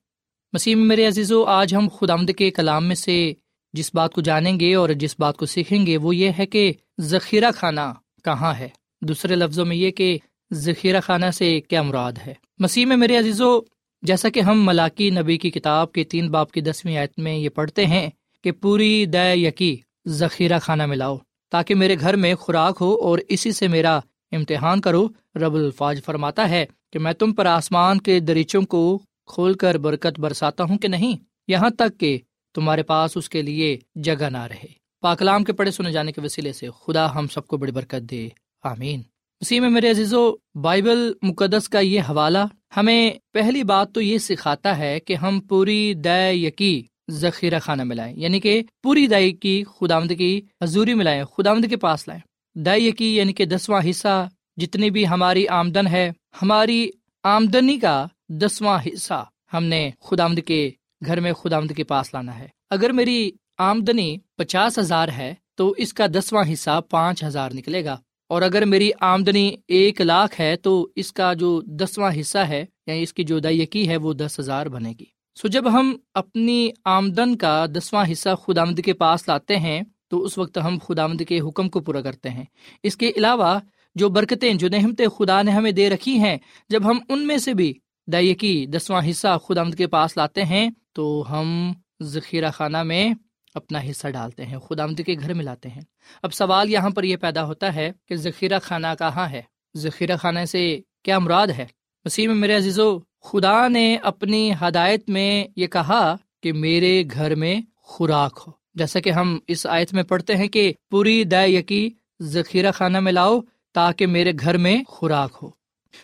مسیح 0.54 0.76
میں 0.76 0.86
میرے 0.86 1.08
عزیزو، 1.08 1.44
آج 1.44 1.76
ہم 1.76 1.88
خدا 2.00 2.16
کے 2.38 2.52
کلام 2.52 2.86
میں 2.86 2.96
سے 2.96 3.34
جس 3.74 3.92
بات 3.94 4.14
کو 4.14 4.22
جانیں 4.22 4.60
گے 4.60 4.76
اور 4.76 4.90
جس 4.90 5.16
بات 5.20 5.38
کو 5.38 5.46
سیکھیں 5.46 5.86
گے، 5.86 5.98
وہ 5.98 6.16
یہ 6.16 6.32
ہے 6.40 6.46
کہ 6.46 6.74
ذخیرہ 7.02 7.52
خانہ 7.56 7.94
کہاں 8.24 8.54
ہے؟ 8.60 8.70
دوسرے 9.02 9.36
لفظوں 9.36 9.66
میں 9.66 9.76
یہ 9.76 9.92
کہ 9.92 10.18
ذخیرہ 10.54 11.02
خانہ 11.02 11.32
سے 11.34 11.62
کیا 11.62 11.82
مراد 11.82 12.12
ہے؟ 12.28 12.34
مسیح 12.60 12.86
میں 12.86 12.98
میرے 12.98 13.18
عزیزو، 13.18 13.60
جیسا 14.02 14.30
کہ 14.30 14.40
ہم 14.40 14.66
ملاقی 14.66 15.10
نبی 15.10 15.38
کی 15.38 15.52
کتاب 15.52 15.92
کے 15.92 16.04
تین 16.04 16.32
باپ 16.32 16.52
کی 16.52 16.62
دسویں 16.62 16.98
آیت 16.98 17.20
میں 17.20 17.38
یہ 17.38 17.50
پڑھتے 17.50 17.86
ہیں 17.86 18.10
کہ 18.44 18.52
پوری 18.52 19.06
دے 19.06 19.36
یقی 19.36 19.78
ذخیرہ 20.08 20.60
خانہ 20.60 20.86
ملاؤ 20.86 21.18
تاکہ 21.50 21.76
میرے 21.76 21.96
گھر 22.00 22.16
میں 22.16 22.36
خوراک 22.36 22.78
ہو 22.82 22.96
اور 22.96 23.20
اسی 23.30 23.52
سے 23.52 23.68
میرا 23.68 24.00
امتحان 24.32 24.82
کرو، 24.82 25.08
رب 25.36 25.54
الفاظ 25.54 26.04
فرماتا 26.06 26.50
ہے 26.50 26.66
کہ 26.94 27.00
میں 27.00 27.14
تم 27.14 27.34
پر 27.34 27.46
آسمان 27.46 28.02
کے 28.02 28.20
دریچوں 28.20 28.62
کو 28.62 29.00
کھول 29.26 29.54
کر 29.54 29.78
برکت 29.78 30.20
برساتا 30.20 30.64
ہوں 30.64 30.78
کہ 30.78 30.88
نہیں؟ 30.88 31.18
یہاں 31.48 31.70
تک 31.70 32.00
کہ 32.00 32.20
تمہارے 32.56 32.84
پاس 32.84 33.12
اس 33.16 33.30
کے 33.30 33.42
لیے 33.42 33.78
جگہ 33.96 34.30
نہ 34.30 34.44
رہے۔ 34.44 34.82
پاکلام 35.02 35.44
کے 35.44 35.54
پڑھے 35.54 35.72
سنے 35.72 35.92
جانے 35.92 36.12
کے 36.12 36.22
وسیلے 36.22 36.54
سے 36.54 36.68
خدا 36.86 37.16
ہم 37.16 37.28
سب 37.28 37.48
کو 37.48 37.58
بڑی 37.58 37.72
برکت 37.72 38.12
دے۔ 38.12 38.30
آمین۔ 38.64 39.02
اسی 39.40 39.60
میں 39.60 39.70
میرے 39.70 39.90
عزیزو، 39.90 40.34
بائبل 40.56 41.12
مقدس 41.22 41.70
کا 41.70 41.80
یہ 41.80 42.02
حوالہ 42.02 42.38
ہمیں 42.78 43.12
پہلی 43.34 43.64
بات 43.64 43.94
تو 43.94 44.02
یہ 44.02 44.18
سکھاتا 44.18 44.78
ہے 44.78 45.00
کہ 45.00 45.16
ہم 45.16 45.42
پوری 45.42 45.94
دے 45.94 46.34
یقی 46.34 46.84
ذخیرہ 47.12 47.60
خانہ 47.60 47.84
ملائیں 47.84 48.20
یعنی 48.20 48.40
کہ 48.40 48.64
پوری 48.84 49.08
دائی 49.08 49.32
کی 49.32 49.64
خدامد 49.80 50.12
کی 50.18 50.42
حضوری 50.64 50.94
ملائیں 50.94 51.24
خدامد 51.24 51.70
کے 51.70 51.78
پاس 51.78 52.08
لائیں۔ 52.08 52.22
دائی 52.56 52.88
یقی 52.88 53.16
یعنی 53.16 53.34
کہ 53.34 53.46
دسواں 53.46 53.82
حصہ 53.90 54.30
جتنی 54.58 54.90
بھی 54.90 55.08
ہماری 55.08 55.48
آمدن 55.48 55.88
ہے، 55.88 56.12
ہماری 56.42 56.90
آمدنی 57.24 57.80
کا 57.80 58.06
دسواں 58.30 58.80
حصہ 58.88 59.26
ہم 59.54 59.64
نے 59.64 59.92
خدامد 60.02 60.40
کے 60.46 60.72
گھر 61.06 61.20
میں 61.20 61.34
خدامد 61.34 61.72
کے 61.76 61.84
پاس 61.84 62.14
لانا 62.14 62.40
ہے۔ 62.40 62.48
اگر 62.70 62.90
میری 62.90 63.32
آمدنی 63.58 64.18
پچاس 64.38 64.80
ہزار 64.80 65.08
ہے، 65.08 65.36
تو 65.56 65.74
اس 65.78 65.94
کا 65.94 66.08
دسواں 66.08 66.54
حصہ 66.54 66.82
پانچ 66.90 67.24
ہزار 67.24 67.52
نکلے 67.54 67.86
گا۔ 67.86 67.98
اور 68.30 68.42
اگر 68.42 68.66
میری 68.66 68.92
آمدنی 69.00 69.56
ایک 69.68 70.02
لاکھ 70.02 70.42
ہے، 70.42 70.56
تو 70.56 70.88
اس 70.96 71.14
کا 71.14 71.34
جو 71.34 71.62
دسواں 71.62 72.12
حصہ 72.20 72.38
ہے 72.38 72.66
یعنی 72.88 73.04
اس 73.04 73.14
کی 73.14 73.24
جو 73.24 73.40
دائیکی 73.40 73.90
ہے، 73.90 73.98
وہ 73.98 74.14
دس 74.14 74.40
ہزار 74.40 74.66
بنے 74.66 74.94
گی۔ 75.00 75.06
سو 75.42 75.48
جب 75.48 75.74
ہم 75.74 75.98
اپنی 76.14 76.70
آمدن 76.86 77.36
کا 77.36 77.66
دسواں 77.66 78.06
حصہ 78.12 78.30
خدا 78.36 78.62
آمد 78.62 78.80
کے 78.86 78.94
پاس 78.94 79.28
لاتے 79.28 79.58
ہیں 79.58 79.82
تو 80.12 80.24
اس 80.24 80.38
وقت 80.38 80.58
ہم 80.66 80.78
خدا 80.88 81.04
آمد 81.04 81.22
کے 81.28 81.40
حکم 81.40 81.70
کو 81.70 81.80
پورا 81.80 82.02
کرتے 82.02 82.30
ہیں۔ 82.30 82.46
اس 82.84 82.98
کے 82.98 83.12
علاوہ 83.16 83.60
جو 83.96 84.10
برکتیں، 84.10 84.54
جو 84.54 84.70
نحمتیں 84.70 85.08
خدا 85.08 85.42
نے 85.42 85.52
ہمیں 85.52 85.72
دے 85.72 85.90
رکھی 85.90 86.20
ہیں، 86.20 86.38
جب 86.70 86.90
ہم 86.90 87.00
ان 87.10 87.28
میں 87.28 87.38
سے 87.38 87.54
بھی 87.54 87.74
دائیکی 88.08 88.66
دسواں 88.66 89.02
حصہ 89.10 89.38
خدا 89.48 89.62
آمد 89.62 89.76
کے 89.76 89.88
پاس 89.88 90.18
لاتے 90.18 90.44
ہیں، 90.44 90.70
تو 90.94 91.26
ہم 91.30 91.74
ذخیرہ 92.02 92.52
خانہ 92.52 92.84
میں 92.84 93.10
اپنا 93.54 93.80
حصہ 93.90 94.08
ڈالتے 94.08 94.46
ہیں 94.46 94.58
خدا 94.58 94.84
آمد 94.84 95.02
کے 95.06 95.14
گھر 95.20 95.34
میں 95.34 95.46
لاتے 95.46 95.70
ہیں۔ 95.70 95.82
اب 96.24 96.34
سوال 96.34 96.70
یہاں 96.70 96.90
پر 96.90 97.04
یہ 97.04 97.18
پیدا 97.18 97.46
ہوتا 97.46 97.76
ہے 97.76 97.92
کہ 98.08 98.16
ذخیرہ 98.16 98.60
خانہ 98.60 98.88
کہاں 99.00 99.30
ہے؟ 99.30 99.42
ذخیرہ 99.78 100.18
خانہ 100.18 100.46
سے 100.46 100.80
کیا 101.04 101.20
مراد 101.20 101.48
ہے؟ 101.48 101.66
مسیح 102.06 102.28
میں 102.28 102.36
میرے 102.36 102.56
عزیزو، 102.56 103.00
خدا 103.00 103.68
نے 103.68 103.96
اپنی 103.96 104.52
ہدایت 104.62 105.10
میں 105.10 105.46
یہ 105.56 105.68
کہا 105.68 106.16
کہ 106.44 106.54
میرے 106.54 107.04
گھر 107.14 107.36
میں 107.36 107.62
خوراک 107.78 108.44
ہو۔ 108.48 108.61
جیسا 108.76 109.00
کہ 109.00 109.10
ہم 109.10 109.40
اس 109.48 109.68
آیت 109.68 109.94
میں 109.94 110.04
پڑھتے 110.04 110.36
ہیں 110.36 110.48
کہ 110.48 110.74
پوری 110.92 111.24
دے 111.24 111.48
یقی 111.48 111.90
ذخیرہ 112.22 112.72
خانہ 112.72 113.00
میں 113.00 113.12
لاؤ 113.12 113.40
تاکہ 113.74 114.08
میرے 114.08 114.32
گھر 114.40 114.58
میں 114.58 114.84
خوراک 114.88 115.38
ہو۔ 115.42 115.50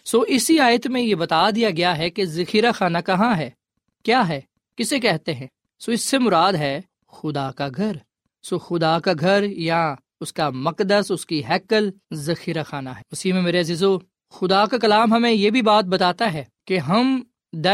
سو 0.06 0.22
اسی 0.22 0.60
آیت 0.60 0.88
میں 0.88 1.02
یہ 1.02 1.16
بتا 1.16 1.50
دیا 1.50 1.70
گیا 1.70 1.98
ہے 1.98 2.10
کہ 2.10 2.26
ذخیرہ 2.26 2.72
خانہ 2.72 2.98
کہاں 3.06 3.38
ہے؟ 3.38 3.50
کیا 4.04 4.28
ہے؟ 4.28 4.42
کسے 4.76 5.00
کہتے 5.00 5.34
ہیں؟ 5.34 5.48
سو 5.80 5.92
اس 5.92 6.02
سے 6.02 6.18
مراد 6.18 6.54
ہے 6.54 6.82
خدا 7.08 7.52
کا 7.52 7.68
گھر۔ 7.76 7.92
سو 8.44 8.58
خدا 8.58 9.00
کا 9.00 9.12
گھر 9.20 9.44
یا 9.44 9.96
اس 10.22 10.34
کا 10.34 10.50
مقدس، 10.50 11.12
اس 11.12 11.26
کی 11.26 11.46
ہیکل 11.46 11.90
ذخیرہ 12.14 12.64
خانہ 12.64 12.90
ہے۔ 12.90 13.02
اسی 13.12 13.32
میں 13.32 13.42
میرے 13.42 13.60
عزیزو، 13.60 13.98
خدا 14.30 14.66
کا 14.66 14.78
کلام 14.78 15.14
ہمیں 15.14 15.32
یہ 15.32 15.50
بھی 15.50 15.62
بات 15.62 15.86
بتاتا 15.86 16.34
ہے 16.34 16.44
کہ 16.68 16.78
ہم 16.78 17.24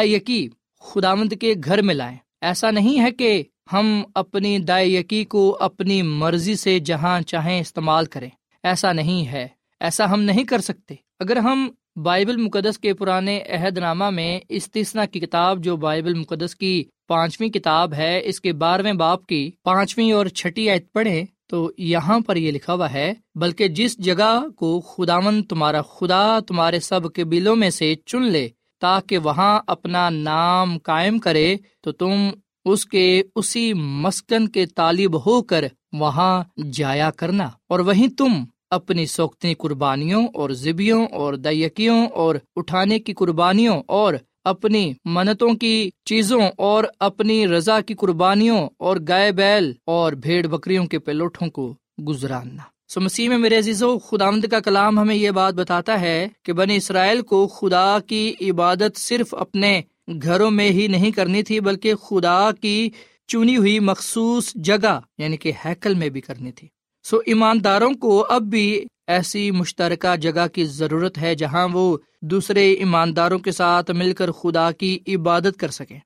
یقی 0.03 0.49
خدا 0.79 1.15
مند 1.15 1.33
کے 1.41 1.53
گھر 1.65 1.81
میں 1.81 1.95
لائیں۔ 1.95 2.17
ایسا 2.41 2.71
نہیں 2.71 2.99
ہے 2.99 3.11
کہ 3.11 3.43
ہم 3.73 4.03
اپنی 4.15 4.59
یقی 4.69 5.25
کو 5.25 5.57
اپنی 5.59 6.01
مرضی 6.01 6.55
سے 6.55 6.79
جہاں 6.79 7.21
چاہیں 7.21 7.59
استعمال 7.59 8.05
کریں۔ 8.05 8.29
ایسا 8.63 8.93
نہیں 8.93 9.27
ہے۔ 9.27 9.47
ایسا 9.79 10.11
ہم 10.11 10.21
نہیں 10.21 10.43
کر 10.43 10.61
سکتے۔ 10.61 10.95
اگر 11.19 11.37
ہم 11.37 11.69
بائبل 11.95 12.37
مقدس 12.37 12.79
کے 12.79 12.93
پرانے 12.93 13.41
عہد 13.41 13.77
نامہ 13.77 14.09
میں 14.09 14.39
استثنا 14.49 15.05
کی 15.05 15.19
کتاب 15.19 15.63
جو 15.63 15.77
بائبل 15.77 16.13
مقدس 16.13 16.55
کی 16.55 16.83
پانچویں 17.07 17.49
کتاب 17.49 17.93
ہے، 17.93 18.21
اس 18.23 18.41
کے 18.41 18.53
بارہویں 18.53 18.93
باپ 18.93 19.25
کی 19.25 19.51
پانچویں 19.63 20.11
اور 20.11 20.25
چھٹی 20.25 20.69
آیت 20.69 20.93
پڑھے 20.93 21.23
تو 21.49 21.71
یہاں 21.77 22.19
پر 22.19 22.35
یہ 22.35 22.51
لکھا 22.51 22.73
ہوا 22.73 22.93
ہے، 22.93 23.13
بلکہ 23.35 23.67
جس 23.67 23.97
جگہ 23.97 24.49
کو 24.49 24.81
خداون 24.81 25.43
تمہارا 25.43 25.81
خدا 25.81 26.39
تمہارے 26.39 26.79
سب 26.79 27.13
کے 27.13 27.23
بلوں 27.23 27.55
میں 27.55 27.69
سے 27.69 27.95
چن 28.05 28.23
لے، 28.23 28.49
تاکہ 28.81 29.17
وہاں 29.17 29.59
اپنا 29.67 30.09
نام 30.09 30.77
قائم 30.77 31.19
کرے، 31.19 31.55
تو 31.81 31.91
تم 31.91 32.29
اس 32.65 32.85
کے 32.85 33.23
اسی 33.35 33.73
مسکن 33.73 34.47
کے 34.47 34.65
طالب 34.65 35.25
ہو 35.25 35.41
کر 35.41 35.65
وہاں 35.93 36.43
جایا 36.73 37.11
کرنا۔ 37.11 37.49
اور 37.69 37.79
وہیں 37.79 38.07
تم 38.07 38.33
اپنی 38.69 39.05
سوکھتی 39.05 39.53
قربانیوں 39.53 40.27
اور 40.33 40.49
زبیوں 40.49 41.05
اور 41.05 41.33
دیکیوں 41.33 42.07
اور 42.07 42.35
اٹھانے 42.55 42.99
کی 42.99 43.13
قربانیوں 43.13 43.83
اور 43.87 44.13
اپنی 44.43 44.93
منتوں 45.05 45.53
کی 45.53 45.89
چیزوں 46.05 46.41
اور 46.57 46.83
اپنی 46.99 47.47
رضا 47.47 47.81
کی 47.81 47.93
قربانیوں 47.93 48.69
اور 48.77 48.97
گائے 49.07 49.31
بیل 49.31 49.73
اور 49.85 50.13
بھیڑ 50.13 50.47
بکریوں 50.47 50.85
کے 50.85 50.99
پلوٹوں 50.99 51.47
کو 51.47 51.73
گزرانا 52.07 52.63
سو 52.87 53.01
مسیح 53.01 53.29
میں 53.29 53.37
میرے 53.37 53.57
عزیز 53.57 53.83
و 53.83 53.99
خدامد 53.99 54.45
کا 54.51 54.59
کلام 54.59 54.99
ہمیں 54.99 55.15
یہ 55.15 55.31
بات 55.31 55.53
بتاتا 55.53 56.01
ہے 56.01 56.27
کہ 56.43 56.53
بنی 56.53 56.75
اسرائیل 56.75 57.21
کو 57.21 57.47
خدا 57.47 57.97
کی 58.07 58.33
عبادت 58.41 58.97
صرف 58.97 59.33
اپنے 59.33 59.81
گھروں 60.23 60.51
میں 60.51 60.69
ہی 60.69 60.87
نہیں 60.87 61.11
کرنی 61.11 61.43
تھی، 61.43 61.59
بلکہ 61.59 61.95
خدا 61.95 62.51
کی 62.51 62.89
چنی 63.27 63.57
ہوئی 63.57 63.79
مخصوص 63.79 64.51
جگہ 64.55 64.99
یعنی 65.17 65.37
کہ 65.37 65.51
ہیکل 65.65 65.93
میں 65.93 66.09
بھی 66.09 66.21
کرنی 66.21 66.51
تھی۔ 66.51 66.67
سو 67.03 67.17
ایمانداروں 67.25 67.93
کو 67.93 68.25
اب 68.29 68.41
بھی 68.41 68.85
ایسی 69.07 69.51
مشترکہ 69.51 70.15
جگہ 70.15 70.47
کی 70.47 70.65
ضرورت 70.65 71.17
ہے 71.17 71.35
جہاں 71.35 71.67
وہ 71.71 71.97
دوسرے 72.21 72.71
ایمانداروں 72.71 73.39
کے 73.39 73.51
ساتھ 73.51 73.91
مل 73.91 74.13
کر 74.13 74.31
خدا 74.31 74.71
کی 74.71 74.99
عبادت 75.07 75.59
کر 75.59 75.67
سکیں 75.67 75.99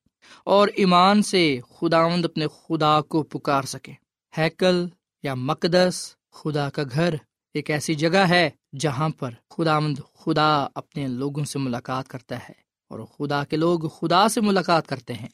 اور 0.46 0.68
ایمان 0.76 1.22
سے 1.22 1.60
خداوند 1.80 2.26
اپنے 2.26 2.46
خدا 2.48 3.02
کو 3.02 3.24
پکار 3.24 3.64
سکے 3.64 3.92
ہیکل 4.38 4.86
یا 5.24 5.34
مقدس 5.34 6.16
خدا 6.32 6.70
کا 6.70 6.84
گھر 6.94 7.16
ایک 7.54 7.72
ایسی 7.72 7.96
جگہ 7.96 8.26
ہے 8.30 8.50
جہاں 8.80 9.10
پر 9.10 9.32
خداوند 9.50 10.00
خدا 10.16 10.68
اپنے 10.76 11.08
لوگوں 11.08 11.44
سے 11.44 11.60
ملاقات 11.60 12.08
کرتا 12.08 12.38
ہے۔ 12.38 12.67
اور 12.90 13.00
خدا 13.00 13.44
کے 13.44 13.56
لوگ 13.56 13.80
خدا 13.80 14.28
سے 14.28 14.42
ملاقات 14.42 14.88
کرتے 14.88 15.14
ہیں۔ 15.14 15.28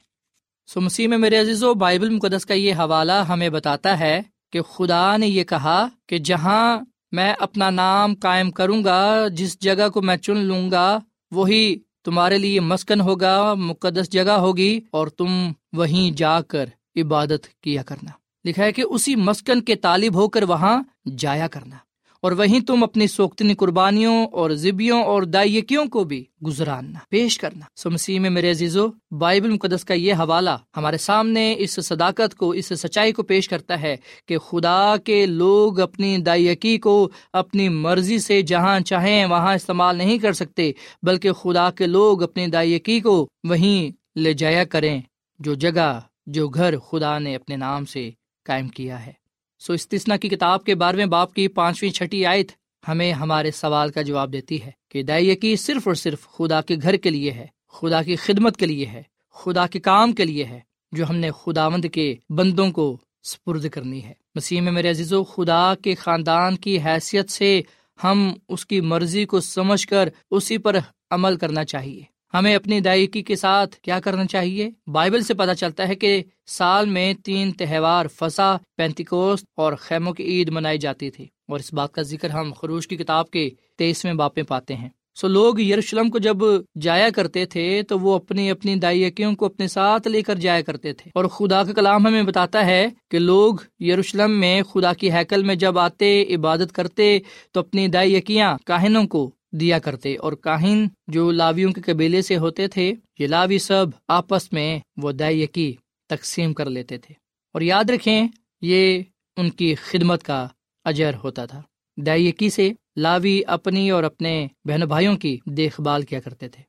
سو 0.67 0.81
مسیح 0.81 1.07
میں 1.07 1.17
میرے 1.17 1.39
عزیز 1.39 1.63
و 1.63 1.73
بائبل 1.73 2.09
مقدس 2.09 2.45
کا 2.45 2.53
یہ 2.53 2.73
حوالہ 2.73 3.11
ہمیں 3.11 3.49
بتاتا 3.49 3.99
ہے 3.99 4.21
کہ 4.51 4.61
خدا 4.61 5.17
نے 5.17 5.27
یہ 5.27 5.43
کہا 5.43 5.87
کہ 6.07 6.17
جہاں 6.17 6.77
میں 7.11 7.33
اپنا 7.39 7.69
نام 7.69 8.15
قائم 8.15 8.51
کروں 8.51 8.83
گا، 8.83 9.27
جس 9.27 9.59
جگہ 9.59 9.89
کو 9.89 10.01
میں 10.01 10.17
چن 10.17 10.37
لوں 10.37 10.71
گا، 10.71 10.99
وہی 11.31 11.75
تمہارے 12.03 12.37
لیے 12.37 12.59
مسکن 12.59 13.01
ہوگا، 13.01 13.53
مقدس 13.53 14.09
جگہ 14.09 14.31
ہوگی 14.31 14.79
اور 14.91 15.07
تم 15.07 15.51
وہیں 15.73 16.17
جا 16.17 16.41
کر 16.41 16.65
عبادت 16.95 17.61
کیا 17.61 17.83
کرنا۔ 17.83 18.11
لکھا 18.45 18.63
ہے 18.63 18.71
کہ 18.71 18.83
اسی 18.89 19.15
مسکن 19.15 19.61
کے 19.61 19.75
طالب 19.75 20.15
ہو 20.15 20.29
کر 20.29 20.43
وہاں 20.43 20.83
جایا 21.17 21.47
کرنا۔ 21.47 21.75
اور 22.23 22.31
وہیں 22.31 22.59
تم 22.59 22.83
اپنی 22.83 23.07
سوختنی 23.07 23.53
قربانیوں 23.53 24.27
اور 24.27 24.51
ضبیوں 24.51 25.03
اور 25.03 25.23
دائیکیوں 25.23 25.85
کو 25.85 26.03
بھی 26.03 26.23
گزرانا 26.47 26.99
پیش 27.09 27.37
کرنا۔ 27.37 27.65
سو 27.75 27.89
مسیح 27.89 28.19
میں 28.19 28.29
میرے 28.29 28.51
عزیزو، 28.51 28.87
بائبل 29.11 29.49
مقدس 29.49 29.85
کا 29.85 29.93
یہ 29.93 30.13
حوالہ 30.13 30.49
ہمارے 30.77 30.97
سامنے 30.97 31.55
اس 31.57 31.79
صداقت 31.83 32.35
کو، 32.35 32.49
اس 32.49 32.65
سچائی 32.65 33.11
کو 33.11 33.23
پیش 33.23 33.49
کرتا 33.49 33.81
ہے 33.81 33.97
کہ 34.27 34.37
خدا 34.37 34.95
کے 35.03 35.25
لوگ 35.25 35.79
اپنی 35.79 36.17
دائیکی 36.17 36.77
کو 36.77 37.09
اپنی 37.33 37.69
مرضی 37.69 38.19
سے 38.19 38.41
جہاں 38.41 38.79
چاہیں 38.79 39.25
وہاں 39.25 39.55
استعمال 39.55 39.97
نہیں 39.97 40.17
کر 40.17 40.33
سکتے، 40.33 40.71
بلکہ 41.03 41.31
خدا 41.31 41.71
کے 41.71 41.87
لوگ 41.87 42.23
اپنی 42.23 42.47
دائیکی 42.47 42.99
کو 42.99 43.27
وہیں 43.43 43.91
لے 44.19 44.33
جایا 44.33 44.63
کریں 44.63 45.01
جو 45.39 45.53
جگہ، 45.53 45.99
جو 46.27 46.47
گھر 46.47 46.79
خدا 46.79 47.19
نے 47.19 47.35
اپنے 47.35 47.55
نام 47.55 47.85
سے 47.85 48.09
قائم 48.45 48.67
کیا 48.67 49.05
ہے۔ 49.05 49.22
سو 49.65 49.73
استثنا 49.73 50.17
کی 50.17 50.29
کتاب 50.29 50.63
کے 50.63 50.75
بارہویں 50.75 51.05
باپ 51.05 51.33
کی 51.33 51.47
پانچویں 51.47 51.91
چھٹی 51.91 52.25
آیت 52.25 52.51
ہمیں 52.87 53.13
ہمارے 53.13 53.51
سوال 53.51 53.91
کا 53.91 54.01
جواب 54.01 54.33
دیتی 54.33 54.61
ہے 54.61 54.71
کہ 54.89 55.03
دائیکی 55.03 55.55
صرف 55.55 55.87
اور 55.87 55.95
صرف 55.95 56.27
خدا 56.27 56.61
کے 56.61 56.75
گھر 56.81 56.95
کے 56.95 57.09
لیے 57.09 57.31
ہے، 57.31 57.47
خدا 57.69 58.01
کی 58.01 58.15
خدمت 58.15 58.57
کے 58.57 58.65
لیے 58.65 58.85
ہے، 58.85 59.03
خدا 59.31 59.67
کے 59.67 59.79
کام 59.79 60.11
کے 60.11 60.25
لیے 60.25 60.43
ہے، 60.43 60.59
جو 60.91 61.09
ہم 61.09 61.15
نے 61.15 61.29
خدا 61.43 61.69
مند 61.69 61.85
کے 61.93 62.15
بندوں 62.29 62.71
کو 62.71 62.97
سپرد 63.23 63.69
کرنی 63.69 64.03
ہے۔ 64.03 64.13
مسیح 64.35 64.61
میں 64.61 64.71
میرے 64.71 64.89
عزیز 64.89 65.13
و 65.13 65.23
خدا 65.23 65.73
کے 65.75 65.95
خاندان 65.95 66.55
کی 66.55 66.79
حیثیت 66.79 67.29
سے 67.29 67.61
ہم 68.03 68.33
اس 68.49 68.65
کی 68.65 68.81
مرضی 68.81 69.25
کو 69.25 69.39
سمجھ 69.39 69.87
کر 69.87 70.09
اسی 70.31 70.57
پر 70.57 70.75
عمل 71.11 71.37
کرنا 71.37 71.65
چاہیے۔ 71.65 72.12
ہمیں 72.33 72.55
اپنی 72.55 72.79
دائیکی 72.79 73.21
کے 73.21 73.35
ساتھ 73.35 73.75
کیا 73.75 73.99
کرنا 73.99 74.25
چاہیے؟ 74.25 74.69
بائبل 74.87 75.21
سے 75.21 75.33
پتہ 75.33 75.53
چلتا 75.53 75.87
ہے 75.87 75.95
کہ 75.95 76.23
سال 76.47 76.89
میں 76.89 77.13
تین 77.13 77.51
تہوار 77.51 78.05
فسا 78.15 78.55
پینتیکوست 78.77 79.45
اور 79.57 79.73
خیموں 79.79 80.13
کی 80.13 80.23
عید 80.23 80.49
منائی 80.49 80.77
جاتی 80.77 81.09
تھی 81.09 81.27
اور 81.47 81.59
اس 81.59 81.73
بات 81.73 81.91
کا 81.91 82.01
ذکر 82.01 82.29
ہم 82.29 82.53
خروش 82.53 82.87
کی 82.87 82.97
کتاب 82.97 83.29
کے 83.29 83.49
تیسویں 83.77 84.13
باپیں 84.13 84.43
پاتے 84.43 84.75
ہیں۔ 84.75 84.89
سو 85.15 85.27
لوگ 85.27 85.59
یروشلم 85.59 86.09
کو 86.09 86.19
جب 86.19 86.37
جایا 86.81 87.09
کرتے 87.09 87.45
تھے 87.45 87.81
تو 87.87 87.99
وہ 87.99 88.15
اپنی 88.15 88.51
اپنی 88.51 88.75
دائیکیوں 88.75 89.35
کو 89.35 89.45
اپنے 89.45 89.67
ساتھ 89.67 90.07
لے 90.07 90.21
کر 90.21 90.35
جایا 90.35 90.61
کرتے 90.61 90.93
تھے 90.93 91.11
اور 91.15 91.25
خدا 91.25 91.63
کا 91.63 91.73
کلام 91.73 92.07
ہمیں 92.07 92.23
بتاتا 92.23 92.65
ہے 92.65 92.87
کہ 93.11 93.19
لوگ 93.19 93.55
یروشلم 93.79 94.39
میں 94.39 94.61
خدا 94.61 94.93
کی 94.93 95.11
ہیکل 95.11 95.43
میں 95.43 95.55
جب 95.55 95.79
آتے، 95.79 96.35
عبادت 96.35 96.71
کرتے 96.71 97.19
تو 97.51 97.59
اپنی 97.59 97.87
دائیکیاں 97.87 98.57
کاہنوں 98.65 99.07
کو 99.07 99.31
دیا 99.53 99.79
کرتے 99.79 100.15
اور 100.15 100.33
کاہن 100.33 100.87
جو 101.07 101.31
لاویوں 101.31 101.71
کے 101.71 101.81
قبیلے 101.81 102.21
سے 102.21 102.37
ہوتے 102.37 102.67
تھے، 102.67 102.93
یہ 103.19 103.27
لاوی 103.27 103.57
سب 103.57 103.85
آپس 104.07 104.53
میں 104.53 104.79
وہ 104.97 105.11
دائیکی 105.11 105.75
تقسیم 106.09 106.53
کر 106.53 106.69
لیتے 106.69 106.97
تھے۔ 106.97 107.13
اور 107.53 107.61
یاد 107.61 107.89
رکھیں، 107.89 108.27
یہ 108.61 109.01
ان 109.37 109.49
کی 109.49 109.75
خدمت 109.75 110.23
کا 110.23 110.47
اجر 110.85 111.11
ہوتا 111.23 111.45
تھا۔ 111.45 111.61
دائیکی 111.97 112.49
سے 112.49 112.71
لاوی 112.95 113.41
اپنی 113.47 113.89
اور 113.89 114.03
اپنے 114.03 114.47
بہن 114.65 114.79
بھائیوں 114.79 115.17
کی 115.17 115.37
دیکھ 115.45 115.81
بھال 115.81 116.01
کیا 116.01 116.19
کرتے 116.19 116.49
تھے۔ 116.49 116.63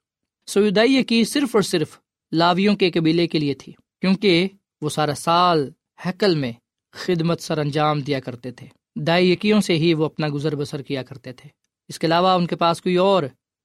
سویدائی 0.46 1.02
کی 1.02 1.24
صرف 1.24 1.56
اور 1.56 1.62
صرف 1.62 1.98
لاویوں 2.32 2.76
کے 2.76 2.90
قبیلے 2.90 3.26
کے 3.26 3.38
لیے 3.38 3.54
تھی، 3.54 3.72
کیونکہ 3.72 4.48
وہ 4.82 4.88
سارا 4.88 5.14
سال 5.14 5.70
ہیکل 6.06 6.34
میں 6.34 6.52
خدمت 6.92 7.40
سر 7.40 7.58
انجام 7.58 8.00
دیا 8.00 8.20
کرتے 8.20 8.50
تھے۔ 8.50 8.66
دائیکیوں 8.96 9.60
سے 9.60 9.76
ہی 9.76 9.94
وہ 9.94 10.04
اپنا 10.04 10.26
گزر 10.28 10.56
بسر 10.56 10.82
کیا 10.82 11.02
کرتے 11.02 11.32
تھے؟ 11.32 11.63
اس 11.88 11.98
کے 11.98 12.06
علاوہ 12.06 12.28
ان 12.28 12.46
کے 12.46 12.56
پاس 12.56 12.82
کوئی 12.82 12.96
اور 12.96 13.22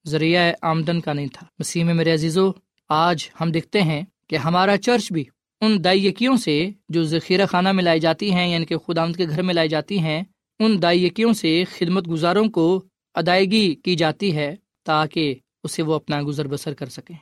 ذریعہ 0.08 0.52
آمدن 0.62 1.02
کا 1.02 1.14
نہیں 1.14 1.28
تھا۔ 1.34 1.48
مسیح 1.60 1.84
میں 1.84 1.94
میرے 1.94 2.14
عزیزو، 2.14 2.52
آج 2.90 3.30
ہم 3.42 3.52
دیکھتے 3.52 3.82
ہیں 3.82 4.02
کہ 4.28 4.36
ہمارا 4.36 4.78
چرچ 4.78 5.12
بھی 5.12 5.24
ان 5.62 5.84
دائیکیوں 5.84 6.38
سے 6.38 6.70
جو 6.90 7.04
ذخیرہ 7.04 7.46
خانہ 7.46 7.72
میں 7.72 7.84
لائی 7.84 8.00
جاتی 8.00 8.32
ہیں 8.32 8.48
یعنی 8.48 8.66
کہ 8.66 8.78
خدا 8.78 9.06
کے 9.18 9.28
گھر 9.30 9.42
میں 9.42 9.54
لائی 9.54 9.70
جاتی 9.70 10.00
ہیں، 10.00 10.24
ان 10.60 10.82
دائیکیوں 10.82 11.34
سے 11.34 11.64
خدمت 11.78 12.10
گزاروں 12.10 12.50
کو 12.50 12.84
ادائیگی 13.16 13.76
کی 13.76 13.96
جاتی 13.96 14.36
ہے 14.36 14.56
تاکہ 14.86 15.36
اسے 15.64 15.82
وہ 15.82 15.94
اپنا 15.94 16.22
گزر 16.28 16.48
بسر 16.48 16.74
کر 16.74 16.86
سکیں۔ 16.86 17.16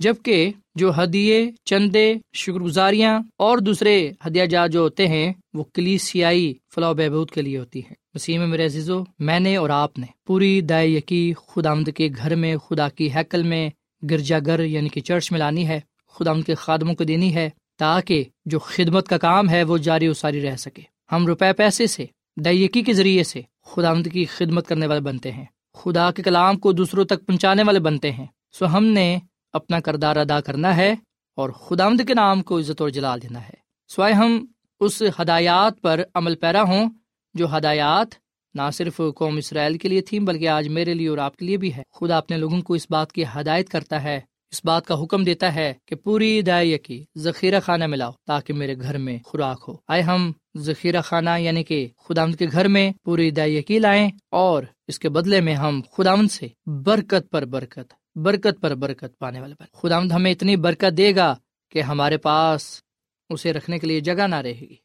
جبکہ 0.00 0.52
جو 0.74 1.02
ہدیے، 1.02 1.50
چندے 1.64 2.14
شکر 2.34 2.60
گزاریاں 2.60 3.20
اور 3.36 3.58
دوسرے 3.58 4.10
ہدیہ 4.26 4.44
جات 4.44 4.70
جو 4.70 4.80
ہوتے 4.80 5.08
ہیں، 5.08 5.32
وہ 5.54 5.64
کلیسیائی 5.74 6.54
فلاح 6.74 6.92
بہبود 6.92 7.30
کے 7.30 7.42
لیے 7.42 7.58
ہوتی 7.58 7.80
ہے 7.80 7.92
وسیم 8.14 8.50
میرے 8.50 8.64
عزیزو، 8.64 9.04
میں 9.18 9.40
نے 9.40 9.56
اور 9.56 9.70
آپ 9.70 9.98
نے 9.98 10.06
پوری 10.26 10.60
دائ 10.60 10.86
یقی 10.86 11.32
خدا 11.48 11.70
آمد 11.70 11.88
کے 11.96 12.08
گھر 12.16 12.34
میں، 12.34 12.56
خدا 12.56 12.88
کی 12.88 13.12
ہیکل 13.14 13.42
میں 13.42 13.70
گرجا 14.10 14.38
گھر 14.46 14.64
یعنی 14.64 14.88
کہ 14.88 15.00
چرچ 15.00 15.32
میں 15.32 15.38
لانی 15.38 15.68
ہے 15.68 15.80
خدا 16.08 16.30
آمد 16.30 16.46
کے 16.46 16.54
خادموں 16.54 16.94
کو 16.94 17.04
دینی 17.04 17.34
ہے، 17.34 17.50
تاکہ 17.78 18.24
جو 18.44 18.58
خدمت 18.58 19.08
کا 19.08 19.18
کام 19.18 19.50
ہے 19.50 19.62
وہ 19.62 19.78
جاری 19.78 20.08
و 20.08 20.14
ساری 20.14 20.42
رہ 20.42 20.56
سکے۔ 20.56 20.82
ہم 21.12 21.26
روپے 21.26 21.52
پیسے 21.52 21.86
سے 21.86 22.06
دائیکی 22.36 22.82
کے 22.82 22.92
ذریعے 22.92 23.24
سے 23.24 23.42
خدا 23.66 23.90
آمد 23.90 24.08
کی 24.12 24.24
خدمت 24.24 24.66
کرنے 24.66 24.86
والے 24.86 25.00
بنتے 25.00 25.32
ہیں۔ 25.32 25.44
خدا 25.74 26.10
کے 26.10 26.22
کلام 26.22 26.58
کو 26.58 26.72
دوسروں 26.72 27.04
تک 27.04 27.26
پہنچانے 27.26 27.62
والے 27.62 27.78
بنتے 27.78 28.12
ہیں۔ 28.12 28.26
سو 28.58 28.66
ہم 28.66 28.84
نے 28.84 29.18
اپنا 29.52 29.80
کردار 29.80 30.16
ادا 30.16 30.40
کرنا 30.40 30.76
ہے 30.76 30.94
اور 31.36 31.50
خدا 31.50 31.84
آمد 31.84 32.00
کے 32.06 32.14
نام 32.14 32.42
کو 32.42 32.58
عزت 32.58 32.80
اور 32.80 32.88
جلال 32.88 33.22
دینا 33.22 33.40
ہے۔ 33.40 33.54
سوائے 33.88 34.14
ہم 34.14 34.46
اس 34.80 35.02
ہدایات 35.20 35.80
پر 35.80 36.02
عمل 36.14 36.34
پیرا 36.34 36.62
ہوں 36.62 36.90
جو 37.34 37.56
ہدایات 37.56 38.08
نہ 38.54 38.62
صرف 38.72 39.00
قوم 39.16 39.36
اسرائیل 39.36 39.78
کے 39.78 39.88
لیے 39.88 40.00
تھیں 40.00 40.20
بلکہ 40.20 40.48
آج 40.48 40.68
میرے 40.68 40.94
لیے 40.94 41.08
اور 41.08 41.18
آپ 41.18 41.36
کے 41.36 41.46
لیے 41.46 41.56
بھی 41.56 41.74
ہے۔ 41.74 41.82
خدا 42.00 42.16
اپنے 42.16 42.36
لوگوں 42.36 42.62
کو 42.62 42.74
اس 42.74 42.86
بات 42.90 43.12
کی 43.12 43.24
ہدایت 43.24 43.68
کرتا 43.68 44.02
ہے، 44.02 44.20
اس 44.50 44.60
بات 44.64 44.86
کا 44.86 45.02
حکم 45.02 45.24
دیتا 45.24 45.54
ہے 45.54 45.74
کہ 45.86 45.96
پوری 45.96 46.42
دائیں 46.42 46.78
کی 46.78 47.04
ذخیرہ 47.18 47.60
خانہ 47.60 47.86
ملاؤ 47.86 48.10
تاکہ 48.26 48.52
میرے 48.52 48.78
گھر 48.78 48.98
میں 48.98 49.18
خوراک 49.24 49.64
ہو۔ 49.68 49.76
آئے 49.88 50.02
ہم 50.02 50.32
ذخیرہ 50.56 51.00
خانہ 51.00 51.30
یعنی 51.38 51.64
کہ 51.64 51.88
خداوند 52.08 52.34
کے 52.34 52.46
گھر 52.52 52.68
میں 52.68 52.92
پوری 53.04 53.30
دائیں 53.30 53.78
لائیں 53.78 54.10
اور 54.30 54.62
اس 54.88 54.98
کے 54.98 55.08
بدلے 55.08 55.40
میں 55.40 55.54
ہم 55.54 55.80
خداوند 55.96 56.30
سے 56.30 56.48
برکت 56.66 57.30
پر 57.30 57.44
برکت۔ 57.44 57.99
برکت 58.16 58.60
پر 58.60 58.74
برکت 58.74 59.18
پانے 59.18 59.40
والے 59.40 59.54
بنے 59.60 59.78
خدا 59.78 59.98
ہمیں 59.98 60.30
اتنی 60.30 60.56
برکت 60.56 60.96
دے 60.96 61.16
گا 61.16 61.36
کہ 61.70 61.82
ہمارے 61.82 62.16
پاس 62.16 62.82
اسے 63.30 63.52
رکھنے 63.52 63.78
کے 63.78 63.86
لیے 63.86 64.00
جگہ 64.00 64.26
نہ 64.26 64.34
رہے 64.34 64.52
گی۔ 64.52 64.76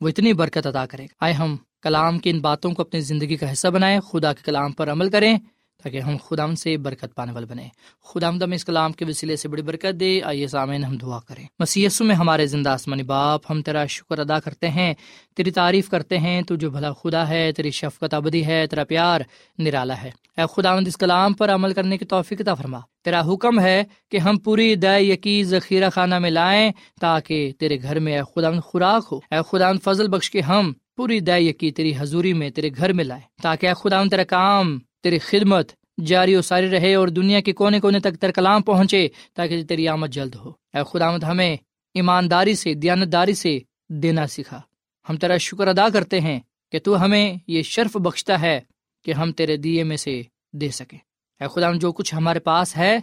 وہ 0.00 0.08
اتنی 0.08 0.32
برکت 0.32 0.66
ادا 0.66 0.86
کرے 0.86 1.02
گا۔ 1.02 1.14
آئے 1.20 1.32
ہم 1.32 1.56
کلام 1.82 2.18
کی 2.18 2.30
ان 2.30 2.40
باتوں 2.40 2.72
کو 2.72 2.82
اپنی 2.82 3.00
زندگی 3.00 3.36
کا 3.36 3.52
حصہ 3.52 3.68
بنائیں، 3.68 4.00
خدا 4.00 4.32
کے 4.32 4.42
کلام 4.44 4.72
پر 4.72 4.92
عمل 4.92 5.10
کریں۔ 5.10 5.38
تاکہ 5.82 6.00
ہم 6.00 6.16
خدا 6.28 6.54
سے 6.54 6.76
برکت 6.76 7.14
پانے 7.14 7.32
والے 7.32 7.46
بنے 7.46 7.68
خدا 8.04 8.28
ہم 8.28 8.38
اس 8.52 8.64
کلام 8.64 8.92
کے 8.92 9.04
وسیلے 9.04 9.36
سے 9.36 9.48
بڑی 9.48 9.62
برکت 9.62 10.00
دے۔ 10.00 10.20
آئیے 10.22 10.46
سامعین 10.46 10.84
ہم 10.84 10.96
دعا 10.96 11.18
کریں۔ 11.28 11.44
مسیسو 11.58 12.04
میں 12.04 12.14
ہمارے 12.14 12.46
زندہ 12.46 12.70
آسمانی 12.70 13.02
باپ، 13.02 13.40
ہم 13.50 13.62
تیرا 13.62 13.86
شکر 13.86 14.18
ادا 14.18 14.40
کرتے 14.40 14.68
ہیں۔ 14.68 14.94
تیری 15.36 15.50
تعریف 15.50 15.88
کرتے 15.88 16.18
ہیں۔ 16.18 16.42
تو 16.42 16.54
جو 16.54 16.70
بھلا 16.70 16.92
خدا 16.92 17.28
ہے، 17.28 17.52
تیری 17.52 17.70
شفقت 17.70 18.14
ابدی 18.14 18.46
ہے، 18.46 18.66
تیرا 18.66 18.84
پیار 18.84 19.20
نرالا 19.58 20.02
ہے۔ 20.02 20.10
اے 20.36 20.42
خدا 20.56 20.72
اس 20.72 20.96
کلام 20.96 21.32
پر 21.32 21.54
عمل 21.54 21.72
کرنے 21.72 21.98
کی 21.98 22.04
توفیق 22.04 22.40
عطا 22.40 22.54
فرما۔ 22.54 22.78
تیرا 23.04 23.32
حکم 23.32 23.60
ہے 23.60 23.84
کہ 24.10 24.16
ہم 24.16 24.38
پوری 24.38 24.74
دے 24.74 25.00
یقین 25.00 25.44
ذخیرہ 25.44 25.90
خانہ 25.90 26.18
میں 26.18 26.30
لائیں 26.30 26.72
تاکہ 27.00 27.52
تیرے 27.58 27.82
گھر 27.82 28.00
میں 28.00 28.18
اے 28.18 28.22
خدا 28.22 28.60
خوراک 28.60 29.08
ہو۔ 29.12 29.20
اے 29.30 29.36
خدا 29.50 29.72
فضل 29.84 30.08
بخش 30.08 30.30
کے 30.30 30.40
ہم 30.40 30.72
پوری 30.96 31.20
دے 31.20 31.40
یقی 31.40 31.70
تیری 31.70 31.92
حضوری 31.98 32.32
میں 32.32 32.50
تیرے 32.50 32.70
گھر 32.76 32.92
میں 32.92 33.04
لائیں۔ 33.04 33.22
تاکہ 33.42 33.66
اے 33.66 33.74
خدا 33.74 34.02
تیرا 34.04 34.24
کام 34.24 34.78
تیری 35.02 35.18
خدمت 35.18 35.72
جاری 36.06 36.34
و 36.34 36.42
ساری 36.42 36.70
رہے 36.70 36.94
اور 36.94 37.08
دنیا 37.08 37.40
کے 37.40 37.52
کونے 37.52 37.80
کونے 37.80 38.00
تک 38.00 38.16
تر 38.20 38.30
کلام 38.30 38.62
پہنچے 38.62 39.08
تاکہ 39.34 39.64
تیری 39.64 39.88
آمد 39.88 40.06
جلد 40.06 40.34
ہو۔ 40.34 40.48
اے 40.48 40.80
خدامت 40.90 41.24
ہمیں 41.24 41.56
ایمانداری 41.94 42.54
سے 42.54 42.74
دیانت 42.74 43.12
داری 43.12 43.34
سے 43.34 43.58
دینا 43.88 44.26
سکھا۔ 44.26 44.60
ہم 45.08 45.16
تیرا 45.16 45.36
شکر 45.36 45.68
ادا 45.68 45.88
کرتے 45.88 46.20
ہیں 46.20 46.40
کہ 46.72 46.78
تو 46.78 47.04
ہمیں 47.04 47.34
یہ 47.46 47.62
شرف 47.62 47.96
بخشتا 47.96 48.40
ہے 48.40 48.60
کہ 49.04 49.12
ہم 49.12 49.32
تیرے 49.32 49.56
دیے 49.56 49.84
میں 49.84 49.96
سے 49.96 50.22
دے 50.52 50.70
سکیں۔ 50.70 50.98
اے 51.40 51.48
خدا، 51.48 51.72
جو 51.72 51.92
کچھ 51.92 52.14
ہمارے 52.14 52.38
پاس 52.38 52.76
ہے، 52.76 52.98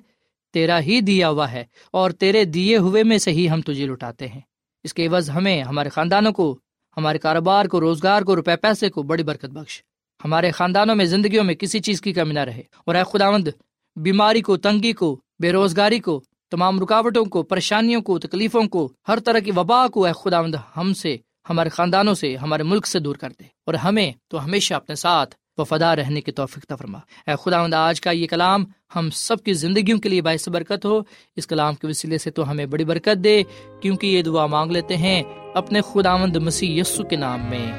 تیرا 0.53 0.81
ہی 0.81 1.01
دیا 1.01 1.29
ہوا 1.29 1.51
ہے 1.51 1.63
اور 1.91 2.11
تیرے 2.11 2.45
دیے 2.45 2.77
ہوئے 2.77 3.03
میں 3.03 3.17
سے 3.17 3.31
ہی 3.31 3.49
ہم 3.49 3.61
تجھے 3.61 3.87
لٹاتے 3.87 4.27
ہیں۔ 4.27 4.41
اس 4.83 4.93
کے 4.93 5.07
عوض 5.07 5.29
ہمیں، 5.29 5.63
ہمارے 5.63 5.89
خاندانوں 5.89 6.31
کو، 6.31 6.59
ہمارے 6.97 7.17
کاروبار 7.17 7.65
کو، 7.65 7.79
روزگار 7.79 8.21
کو، 8.21 8.35
روپے 8.35 8.55
پیسے 8.55 8.89
کو 8.89 9.03
بڑی 9.03 9.23
برکت 9.23 9.45
بخش۔ 9.45 9.83
ہمارے 10.25 10.51
خاندانوں 10.51 10.95
میں 10.95 11.05
زندگیوں 11.05 11.43
میں 11.43 11.55
کسی 11.55 11.79
چیز 11.79 12.01
کی 12.01 12.13
کمی 12.13 12.33
نہ 12.33 12.39
رہے۔ 12.39 12.61
اور 12.85 12.95
اے 12.95 13.03
خداوند، 13.13 13.47
بیماری 13.95 14.41
کو، 14.41 14.57
تنگی 14.57 14.93
کو، 14.93 15.19
بے 15.39 15.51
روزگاری 15.51 15.99
کو، 15.99 16.23
تمام 16.51 16.81
رکاوٹوں 16.81 17.25
کو، 17.25 17.43
پریشانیوں 17.43 18.01
کو، 18.01 18.19
تکلیفوں 18.19 18.63
کو، 18.63 18.91
ہر 19.07 19.19
طرح 19.19 19.39
کی 19.39 19.51
وبا 19.55 19.87
کو 19.87 20.05
اے 20.05 20.11
خداوند، 20.23 20.55
ہم 20.77 20.93
سے، 20.93 21.17
ہمارے 21.49 21.69
خاندانوں 21.69 22.13
سے، 22.13 22.35
ہمارے 22.35 22.63
ملک 22.63 22.87
سے 22.87 22.99
دور 22.99 23.15
کر 23.15 23.29
دے۔ 23.29 23.43
اور 23.43 23.73
ہمیں 23.73 24.11
تو 24.27 24.45
ہمیشہ 24.45 24.73
اپنے 24.73 24.95
ساتھ 24.95 25.35
وفادار 25.57 25.97
رہنے 25.97 26.21
کی 26.21 26.31
توفیق 26.31 26.73
فرما۔ 26.79 26.97
اے 27.27 27.33
خدا 27.43 27.87
آج 27.87 28.01
کا 28.01 28.11
یہ 28.11 28.27
کلام 28.27 28.65
ہم 28.95 29.09
سب 29.13 29.43
کی 29.43 29.53
زندگیوں 29.53 29.99
کے 29.99 30.09
لیے 30.09 30.21
باعث 30.21 30.49
برکت 30.49 30.85
ہو۔ 30.85 31.01
اس 31.35 31.47
کلام 31.47 31.75
کے 31.75 31.87
وسیلے 31.87 32.17
سے 32.17 32.31
تو 32.31 32.51
ہمیں 32.51 32.65
بڑی 32.65 32.85
برکت 32.85 33.23
دے، 33.23 33.43
کیونکہ 33.81 34.07
یہ 34.07 34.21
دعا 34.21 34.45
مانگ 34.45 34.71
لیتے 34.71 34.97
ہیں 34.97 35.23
اپنے 35.53 35.81
خداوند 35.81 36.35
مسیح 36.35 36.81
یسو 36.81 37.03
کے 37.03 37.15
نام 37.15 37.39
میں۔ 37.49 37.71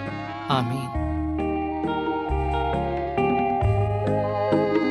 آمین۔ 0.48 0.99